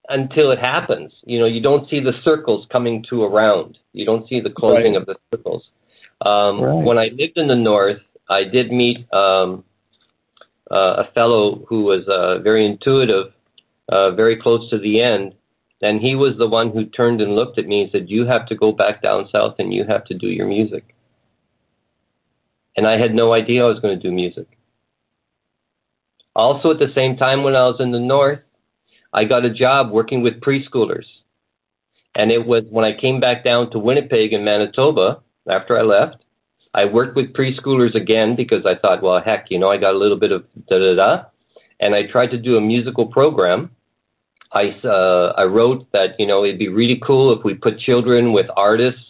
until 0.08 0.50
it 0.50 0.58
happens. 0.58 1.12
You 1.24 1.38
know, 1.38 1.46
you 1.46 1.60
don't 1.60 1.88
see 1.88 2.00
the 2.00 2.12
circles 2.22 2.66
coming 2.70 3.04
to 3.10 3.24
a 3.24 3.28
round. 3.28 3.78
You 3.92 4.04
don't 4.04 4.28
see 4.28 4.40
the 4.40 4.50
closing 4.50 4.94
Right. 4.94 5.00
of 5.00 5.06
the 5.06 5.16
circles. 5.30 5.68
Um, 6.20 6.60
Right. 6.60 6.84
When 6.84 6.98
I 6.98 7.08
lived 7.08 7.36
in 7.36 7.48
the 7.48 7.56
north, 7.56 8.00
I 8.28 8.44
did 8.44 8.70
meet 8.70 9.12
um, 9.12 9.64
uh, 10.70 11.04
a 11.04 11.10
fellow 11.12 11.64
who 11.68 11.82
was 11.82 12.06
uh, 12.08 12.38
very 12.40 12.66
intuitive, 12.66 13.32
uh, 13.88 14.10
very 14.12 14.36
close 14.36 14.68
to 14.70 14.78
the 14.78 15.02
end, 15.02 15.34
and 15.82 16.00
he 16.00 16.14
was 16.14 16.36
the 16.36 16.46
one 16.46 16.70
who 16.70 16.84
turned 16.84 17.20
and 17.20 17.34
looked 17.34 17.58
at 17.58 17.66
me 17.66 17.82
and 17.82 17.90
said, 17.90 18.10
"You 18.10 18.26
have 18.26 18.46
to 18.46 18.54
go 18.54 18.70
back 18.70 19.02
down 19.02 19.28
south 19.32 19.56
and 19.58 19.72
you 19.72 19.84
have 19.84 20.04
to 20.04 20.14
do 20.14 20.28
your 20.28 20.46
music." 20.46 20.94
And 22.76 22.86
I 22.86 22.98
had 22.98 23.14
no 23.14 23.32
idea 23.32 23.64
I 23.64 23.66
was 23.66 23.80
going 23.80 23.98
to 23.98 24.08
do 24.08 24.12
music. 24.14 24.46
Also, 26.40 26.70
at 26.70 26.78
the 26.78 26.90
same 26.94 27.18
time, 27.18 27.42
when 27.42 27.54
I 27.54 27.66
was 27.66 27.80
in 27.80 27.92
the 27.92 28.00
north, 28.00 28.38
I 29.12 29.26
got 29.26 29.44
a 29.44 29.52
job 29.52 29.90
working 29.90 30.22
with 30.22 30.40
preschoolers. 30.40 31.04
And 32.14 32.30
it 32.30 32.46
was 32.46 32.64
when 32.70 32.82
I 32.82 32.98
came 32.98 33.20
back 33.20 33.44
down 33.44 33.70
to 33.72 33.78
Winnipeg 33.78 34.32
in 34.32 34.42
Manitoba 34.42 35.20
after 35.50 35.78
I 35.78 35.82
left, 35.82 36.24
I 36.72 36.86
worked 36.86 37.14
with 37.14 37.34
preschoolers 37.34 37.94
again 37.94 38.36
because 38.36 38.64
I 38.64 38.74
thought, 38.74 39.02
well, 39.02 39.20
heck, 39.20 39.50
you 39.50 39.58
know, 39.58 39.70
I 39.70 39.76
got 39.76 39.94
a 39.94 39.98
little 39.98 40.18
bit 40.18 40.32
of 40.32 40.46
da 40.66 40.78
da 40.78 40.94
da. 40.94 41.24
And 41.78 41.94
I 41.94 42.06
tried 42.06 42.30
to 42.30 42.38
do 42.38 42.56
a 42.56 42.60
musical 42.62 43.06
program. 43.08 43.70
I, 44.52 44.70
uh, 44.82 45.34
I 45.36 45.44
wrote 45.44 45.92
that, 45.92 46.18
you 46.18 46.26
know, 46.26 46.44
it'd 46.44 46.58
be 46.58 46.68
really 46.68 47.02
cool 47.06 47.38
if 47.38 47.44
we 47.44 47.52
put 47.52 47.78
children 47.78 48.32
with 48.32 48.46
artists 48.56 49.04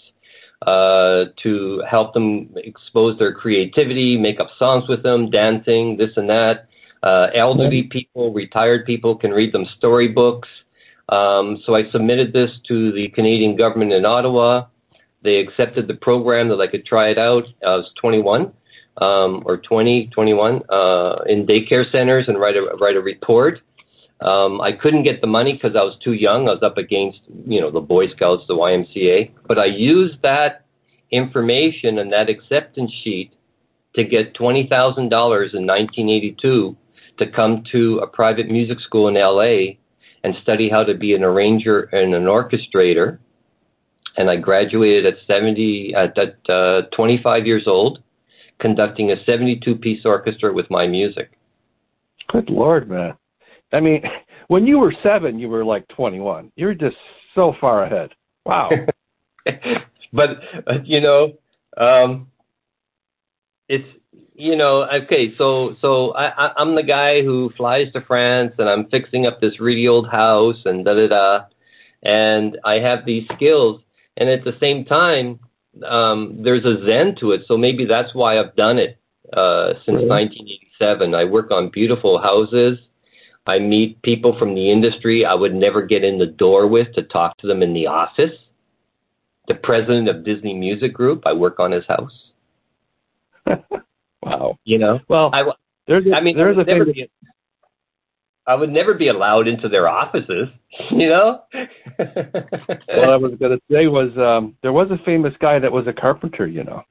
uh, 0.67 1.27
to 1.45 1.81
help 1.89 2.13
them 2.13 2.51
expose 2.57 3.21
their 3.21 3.33
creativity, 3.33 4.19
make 4.19 4.41
up 4.41 4.51
songs 4.59 4.89
with 4.89 5.05
them, 5.05 5.31
dancing, 5.31 5.97
this 5.97 6.11
and 6.17 6.29
that. 6.29 6.67
Uh, 7.03 7.29
elderly 7.35 7.85
people, 7.85 8.33
retired 8.33 8.85
people 8.85 9.17
can 9.17 9.31
read 9.31 9.53
them 9.53 9.67
storybooks. 9.79 10.49
Um, 11.09 11.61
so 11.65 11.75
I 11.75 11.91
submitted 11.91 12.33
this 12.33 12.51
to 12.69 12.93
the 12.93 13.09
Canadian 13.09 13.57
government 13.57 13.93
in 13.93 14.05
Ottawa. 14.05 14.67
They 15.23 15.37
accepted 15.37 15.89
the 15.89 15.95
program 15.95 16.49
that 16.49 16.61
I 16.61 16.67
could 16.67 16.87
try 16.87 17.09
it 17.09 17.19
out. 17.19 17.45
I 17.67 17.77
was 17.77 17.91
21 18.01 18.53
um, 18.99 19.43
or 19.47 19.57
20, 19.57 20.09
21 20.13 20.63
uh, 20.69 21.17
in 21.27 21.47
daycare 21.47 21.91
centers 21.91 22.29
and 22.29 22.39
write 22.39 22.57
a 22.57 22.63
write 22.81 22.97
a 22.97 23.01
report. 23.01 23.61
Um, 24.21 24.61
I 24.61 24.73
couldn't 24.73 25.05
get 25.05 25.21
the 25.23 25.27
money 25.27 25.55
because 25.55 25.75
I 25.75 25.83
was 25.83 25.97
too 26.05 26.13
young. 26.13 26.49
I 26.49 26.53
was 26.53 26.63
up 26.63 26.77
against 26.77 27.21
you 27.47 27.61
know 27.61 27.71
the 27.71 27.81
Boy 27.81 28.09
Scouts, 28.09 28.45
the 28.49 28.55
YMCA. 28.55 29.33
But 29.49 29.59
I 29.59 29.67
used 29.67 30.21
that 30.23 30.67
information 31.11 31.99
and 31.99 32.13
that 32.13 32.29
acceptance 32.29 32.93
sheet 33.03 33.33
to 33.95 34.05
get 34.05 34.35
twenty 34.35 34.67
thousand 34.69 35.09
dollars 35.09 35.55
in 35.55 35.67
1982 35.67 36.77
to 37.21 37.31
come 37.31 37.63
to 37.73 37.99
a 37.99 38.07
private 38.07 38.51
music 38.51 38.81
school 38.81 39.09
in 39.09 39.15
LA 39.15 39.77
and 40.25 40.35
study 40.43 40.69
how 40.69 40.85
to 40.85 40.95
be 40.95 41.15
an 41.15 41.23
arranger 41.23 41.83
and 41.93 42.15
an 42.15 42.25
orchestrator. 42.25 43.19
And 44.17 44.29
I 44.29 44.37
graduated 44.37 45.07
at 45.07 45.15
70 45.27 45.95
at, 45.95 46.19
at 46.19 46.51
uh, 46.51 46.83
25 46.95 47.47
years 47.47 47.65
old, 47.67 48.03
conducting 48.59 49.13
a 49.13 49.25
72 49.25 49.77
piece 49.77 50.05
orchestra 50.05 50.53
with 50.53 50.69
my 50.71 50.87
music. 50.87 51.31
Good 52.29 52.51
Lord, 52.51 52.91
man. 52.91 53.15
I 53.73 53.81
mean, 53.81 54.03
when 54.49 54.67
you 54.67 54.79
were 54.79 54.93
seven, 55.03 55.39
you 55.39 55.49
were 55.49 55.65
like 55.65 55.87
21. 55.89 56.51
You're 56.57 56.75
just 56.75 56.97
so 57.35 57.55
far 57.61 57.85
ahead. 57.85 58.11
Wow. 58.45 58.71
but 60.13 60.31
uh, 60.67 60.79
you 60.85 61.01
know, 61.01 61.35
um, 61.77 62.29
it's 63.69 63.87
you 64.41 64.57
know, 64.57 64.89
okay, 64.91 65.35
so 65.37 65.77
so 65.83 66.13
I, 66.13 66.47
I 66.47 66.53
I'm 66.57 66.75
the 66.75 66.83
guy 66.83 67.23
who 67.23 67.53
flies 67.57 67.93
to 67.93 68.01
France 68.01 68.55
and 68.59 68.69
I'm 68.69 68.89
fixing 68.89 69.27
up 69.27 69.41
this 69.41 69.61
really 69.61 69.87
old 69.87 70.09
house 70.09 70.57
and 70.65 70.85
da 70.85 70.95
da 70.95 71.09
da, 71.09 71.45
and 72.03 72.59
I 72.65 72.75
have 72.77 73.05
these 73.05 73.29
skills, 73.35 73.83
and 74.17 74.31
at 74.31 74.45
the 74.45 74.57
same 74.59 74.87
time, 74.87 75.39
um, 75.87 76.41
there's 76.43 76.65
a 76.65 76.85
zen 76.87 77.17
to 77.21 77.33
it. 77.33 77.43
So 77.47 77.59
maybe 77.59 77.85
that's 77.85 78.15
why 78.15 78.39
I've 78.39 78.57
done 78.57 78.79
it 78.79 78.99
uh, 79.33 79.75
since 79.85 79.97
Really? 79.97 80.09
1987. 80.09 81.15
I 81.15 81.25
work 81.25 81.51
on 81.51 81.69
beautiful 81.69 82.19
houses. 82.19 82.79
I 83.47 83.59
meet 83.59 84.01
people 84.03 84.39
from 84.39 84.55
the 84.55 84.71
industry 84.71 85.25
I 85.25 85.35
would 85.35 85.55
never 85.55 85.83
get 85.83 86.03
in 86.05 86.19
the 86.19 86.27
door 86.27 86.67
with 86.67 86.93
to 86.95 87.03
talk 87.03 87.37
to 87.39 87.47
them 87.47 87.63
in 87.63 87.75
the 87.75 87.87
office. 87.87 88.33
The 89.49 89.55
president 89.55 90.09
of 90.09 90.25
Disney 90.25 90.55
Music 90.55 90.95
Group, 90.95 91.23
I 91.27 91.33
work 91.35 91.61
on 91.61 91.73
his 91.73 91.85
house. 91.87 92.31
wow. 94.23 94.59
You 94.65 94.79
know, 94.79 95.01
Well, 95.09 95.31
I, 95.33 95.45
there's 95.87 96.07
a, 96.07 96.15
I 96.15 96.21
mean, 96.21 96.37
there's 96.37 96.57
I 96.59 96.63
a 96.63 96.65
thing. 96.65 96.85
be, 96.85 97.11
I 98.47 98.55
would 98.55 98.71
never 98.71 98.95
be 98.95 99.09
allowed 99.09 99.47
into 99.49 99.69
their 99.69 99.89
offices. 99.89 100.49
You 100.91 101.09
know. 101.09 101.43
What 101.97 103.09
I 103.09 103.17
was 103.17 103.35
going 103.39 103.59
to 103.59 103.61
say 103.71 103.87
was 103.87 104.11
um, 104.17 104.57
there 104.63 104.73
was 104.73 104.91
a 104.91 104.99
famous 105.05 105.35
guy 105.41 105.59
that 105.59 105.71
was 105.71 105.87
a 105.87 105.93
carpenter. 105.93 106.47
You 106.47 106.65
know. 106.65 106.83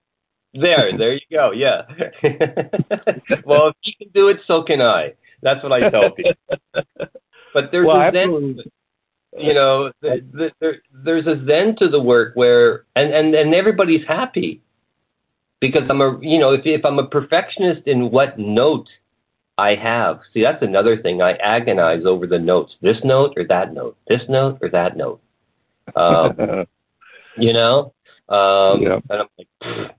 There, 0.54 0.92
there 0.98 1.14
you 1.14 1.20
go. 1.32 1.52
Yeah. 1.52 1.82
well, 3.46 3.70
if 3.70 3.76
he 3.82 3.94
can 3.94 4.10
do 4.14 4.28
it, 4.30 4.38
so 4.48 4.64
can 4.64 4.82
I. 4.82 5.14
That's 5.42 5.64
what 5.64 5.72
I 5.72 5.90
tell 5.90 6.12
people. 6.12 6.34
But 7.54 7.72
there's 7.72 7.88
well, 7.88 8.02
a 8.02 8.12
zen, 8.12 8.60
you 9.38 9.54
know, 9.54 9.92
the, 10.02 10.26
the, 10.34 10.52
there, 10.60 10.78
there's 11.04 11.26
a 11.26 11.44
zen 11.46 11.76
to 11.80 11.88
the 11.88 12.02
work 12.02 12.36
where, 12.36 12.86
and 12.96 13.12
and 13.14 13.34
and 13.34 13.54
everybody's 13.54 14.06
happy 14.08 14.62
because 15.62 15.84
I'm 15.90 16.02
a, 16.02 16.18
you 16.22 16.40
know, 16.40 16.54
if 16.54 16.62
if 16.66 16.86
I'm 16.86 17.00
a 17.00 17.08
perfectionist 17.08 17.88
in 17.88 18.12
what 18.12 18.40
note 18.40 18.88
I 19.58 19.76
have, 19.76 20.22
see, 20.34 20.42
that's 20.42 20.64
another 20.64 21.02
thing. 21.02 21.22
I 21.22 21.34
agonize 21.34 22.06
over 22.06 22.26
the 22.28 22.40
notes. 22.40 22.76
This 22.82 22.98
note 23.04 23.34
or 23.36 23.46
that 23.48 23.74
note. 23.74 23.98
This 24.08 24.22
note 24.30 24.60
or 24.62 24.70
that 24.70 24.96
note. 24.96 25.22
Um, 25.96 26.38
you 27.38 27.52
know. 27.54 27.94
Um, 28.30 28.82
Yeah. 28.82 29.00
And 29.10 29.24
I'm 29.24 29.28
like, 29.38 29.48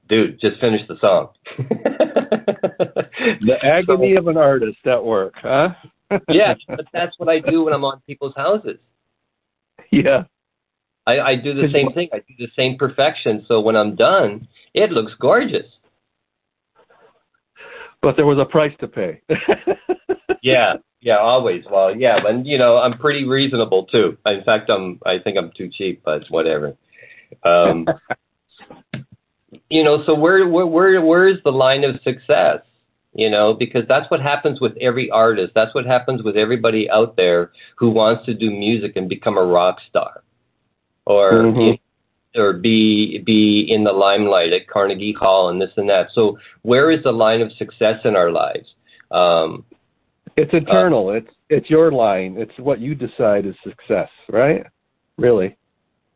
dude, 0.08 0.40
just 0.40 0.60
finish 0.60 0.86
the 0.86 0.96
song. 1.00 1.30
the 1.58 3.58
agony 3.62 4.14
of 4.14 4.28
an 4.28 4.36
artist 4.36 4.78
at 4.86 5.04
work, 5.04 5.34
huh? 5.36 5.70
yeah, 6.28 6.54
but 6.68 6.86
that's 6.92 7.18
what 7.18 7.28
I 7.28 7.40
do 7.40 7.64
when 7.64 7.74
I'm 7.74 7.84
on 7.84 8.00
people's 8.06 8.34
houses. 8.36 8.78
yeah. 9.90 10.22
I, 11.06 11.20
I 11.20 11.34
do 11.36 11.54
the 11.54 11.68
same 11.72 11.92
thing. 11.92 12.08
I 12.12 12.18
do 12.18 12.34
the 12.38 12.48
same 12.56 12.76
perfection. 12.76 13.44
So 13.48 13.60
when 13.60 13.76
I'm 13.76 13.96
done, 13.96 14.46
it 14.74 14.90
looks 14.90 15.12
gorgeous. 15.18 15.66
But 18.02 18.16
there 18.16 18.26
was 18.26 18.38
a 18.38 18.44
price 18.44 18.72
to 18.80 18.88
pay. 18.88 19.20
Yeah, 20.42 20.74
yeah, 21.00 21.18
always. 21.18 21.64
Well, 21.70 21.94
yeah, 21.94 22.18
and 22.26 22.46
you 22.46 22.58
know, 22.58 22.78
I'm 22.78 22.98
pretty 22.98 23.24
reasonable 23.26 23.86
too. 23.86 24.16
In 24.26 24.42
fact, 24.44 24.70
I'm. 24.70 25.00
I 25.04 25.18
think 25.18 25.36
I'm 25.36 25.50
too 25.56 25.68
cheap, 25.70 26.02
but 26.04 26.22
whatever. 26.28 26.74
Um, 27.44 27.86
you 29.68 29.84
know, 29.84 30.04
so 30.06 30.14
where 30.14 30.48
where 30.48 30.66
where 30.66 31.00
where 31.00 31.28
is 31.28 31.38
the 31.44 31.52
line 31.52 31.84
of 31.84 32.00
success? 32.02 32.60
You 33.12 33.28
know, 33.28 33.54
because 33.54 33.82
that's 33.88 34.10
what 34.10 34.20
happens 34.20 34.60
with 34.60 34.76
every 34.80 35.10
artist. 35.10 35.52
That's 35.54 35.74
what 35.74 35.84
happens 35.84 36.22
with 36.22 36.36
everybody 36.36 36.88
out 36.88 37.16
there 37.16 37.50
who 37.76 37.90
wants 37.90 38.24
to 38.26 38.34
do 38.34 38.50
music 38.50 38.92
and 38.94 39.08
become 39.08 39.36
a 39.36 39.44
rock 39.44 39.78
star, 39.88 40.22
or 41.10 41.32
Mhm. 41.32 41.78
or 42.36 42.52
be 42.52 43.18
be 43.18 43.66
in 43.74 43.82
the 43.84 43.92
limelight 43.92 44.52
at 44.52 44.66
Carnegie 44.68 45.12
Hall 45.12 45.48
and 45.48 45.60
this 45.60 45.72
and 45.76 45.88
that. 45.88 46.10
So 46.12 46.38
where 46.62 46.90
is 46.90 47.02
the 47.02 47.12
line 47.12 47.40
of 47.40 47.52
success 47.54 48.00
in 48.04 48.14
our 48.16 48.30
lives? 48.30 48.74
Um, 49.10 49.64
it's 50.36 50.54
eternal. 50.54 51.08
Uh, 51.08 51.12
it's 51.14 51.30
it's 51.48 51.70
your 51.70 51.90
line. 51.90 52.36
It's 52.38 52.56
what 52.58 52.78
you 52.80 52.94
decide 52.94 53.46
is 53.46 53.54
success, 53.64 54.08
right? 54.28 54.64
Really. 55.18 55.56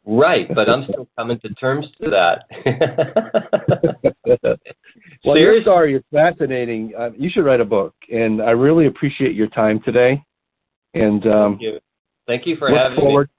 Right, 0.07 0.46
but 0.54 0.68
I'm 0.68 0.85
still 0.90 1.09
coming 1.18 1.38
to 1.40 1.48
terms 1.54 1.87
to 2.02 2.11
that. 2.11 2.44
well, 5.24 5.35
Seriously? 5.35 5.40
your 5.40 5.62
story 5.62 5.94
is 5.96 6.02
fascinating. 6.12 6.92
Uh, 6.96 7.11
you 7.16 7.30
should 7.30 7.44
write 7.44 7.61
a 7.61 7.64
book, 7.64 7.94
and 8.12 8.40
I 8.42 8.50
really 8.50 8.87
appreciate 8.87 9.35
your 9.35 9.48
time 9.48 9.80
today. 9.80 10.22
And 10.94 11.26
um, 11.26 11.52
thank 11.54 11.62
you. 11.62 11.80
Thank 12.26 12.46
you 12.46 12.57
for 12.57 12.68
having 12.70 12.98
forward. 12.98 13.28
me. 13.28 13.34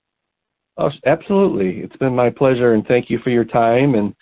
Oh, 0.78 0.90
absolutely, 1.06 1.82
it's 1.82 1.96
been 1.98 2.16
my 2.16 2.30
pleasure, 2.30 2.74
and 2.74 2.86
thank 2.86 3.10
you 3.10 3.20
for 3.20 3.30
your 3.30 3.46
time. 3.46 3.96
And 3.96 4.14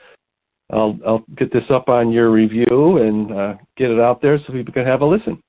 I'll 0.72 0.98
I'll 1.06 1.26
get 1.36 1.52
this 1.52 1.64
up 1.70 1.90
on 1.90 2.12
your 2.12 2.32
review 2.32 2.98
and 2.98 3.32
uh, 3.32 3.54
get 3.78 3.90
it 3.90 4.00
out 4.00 4.22
there 4.22 4.38
so 4.38 4.54
people 4.54 4.74
can 4.74 4.86
have 4.86 5.02
a 5.02 5.06
listen. 5.06 5.42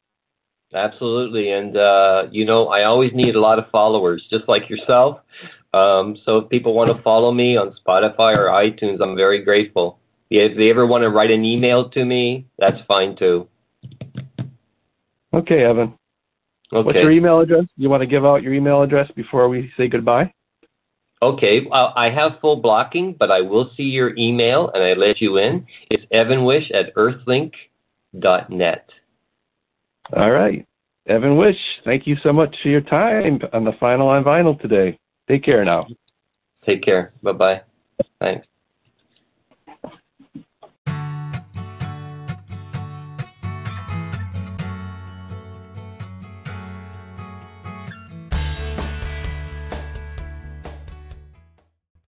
Absolutely, 0.75 1.53
and 1.53 1.77
uh, 1.77 2.25
you 2.31 2.45
know 2.45 2.69
I 2.69 2.85
always 2.85 3.13
need 3.15 3.37
a 3.37 3.41
lot 3.41 3.59
of 3.59 3.71
followers, 3.71 4.27
just 4.31 4.49
like 4.49 4.69
yourself. 4.69 5.21
Um, 5.73 6.17
so 6.25 6.39
if 6.39 6.49
people 6.49 6.75
want 6.75 6.97
to 6.97 7.03
follow 7.03 7.33
me 7.33 7.57
on 7.57 7.77
Spotify 7.87 8.37
or 8.37 8.47
iTunes, 8.47 9.01
I'm 9.03 9.17
very 9.17 9.43
grateful. 9.43 9.99
If 10.31 10.57
they 10.57 10.71
ever 10.71 10.87
want 10.87 11.03
to 11.03 11.11
write 11.11 11.31
an 11.31 11.45
email 11.45 11.91
to 11.91 12.05
me, 12.05 12.47
that's 12.59 12.81
fine 12.89 13.17
too. 13.17 13.47
Okay, 15.33 15.65
Evan. 15.65 15.95
Okay. 16.73 16.87
What's 16.87 16.97
your 16.97 17.13
email 17.13 17.41
address? 17.41 17.67
You 17.77 17.89
want 17.89 18.01
to 18.01 18.07
give 18.07 18.25
out 18.25 18.43
your 18.43 18.53
email 18.53 18.83
address 18.83 19.11
before 19.15 19.49
we 19.49 19.71
say 19.77 19.87
goodbye? 19.87 20.33
Okay, 21.23 21.67
well, 21.71 21.93
I 21.97 22.11
have 22.11 22.41
full 22.41 22.57
blocking, 22.57 23.15
but 23.19 23.31
I 23.31 23.41
will 23.41 23.71
see 23.77 23.85
your 23.85 24.17
email 24.17 24.71
and 24.75 24.83
I 24.83 24.93
let 24.93 25.21
you 25.21 25.39
in. 25.39 25.67
It's 25.91 26.05
evanwish 26.13 26.75
at 26.75 26.95
earthlink.net. 26.95 28.91
All 30.17 30.31
right. 30.31 30.67
Evan 31.07 31.37
Wish, 31.37 31.57
thank 31.85 32.07
you 32.07 32.17
so 32.23 32.33
much 32.33 32.55
for 32.63 32.69
your 32.69 32.81
time 32.81 33.41
on 33.53 33.65
the 33.65 33.73
final 33.79 34.09
on 34.09 34.25
vinyl 34.25 34.59
today. 34.61 34.99
Take 35.29 35.45
care 35.45 35.65
now. 35.65 35.87
Take 36.65 36.83
care. 36.83 37.13
Bye 37.23 37.33
bye. 37.33 37.63
Thanks. 38.21 38.47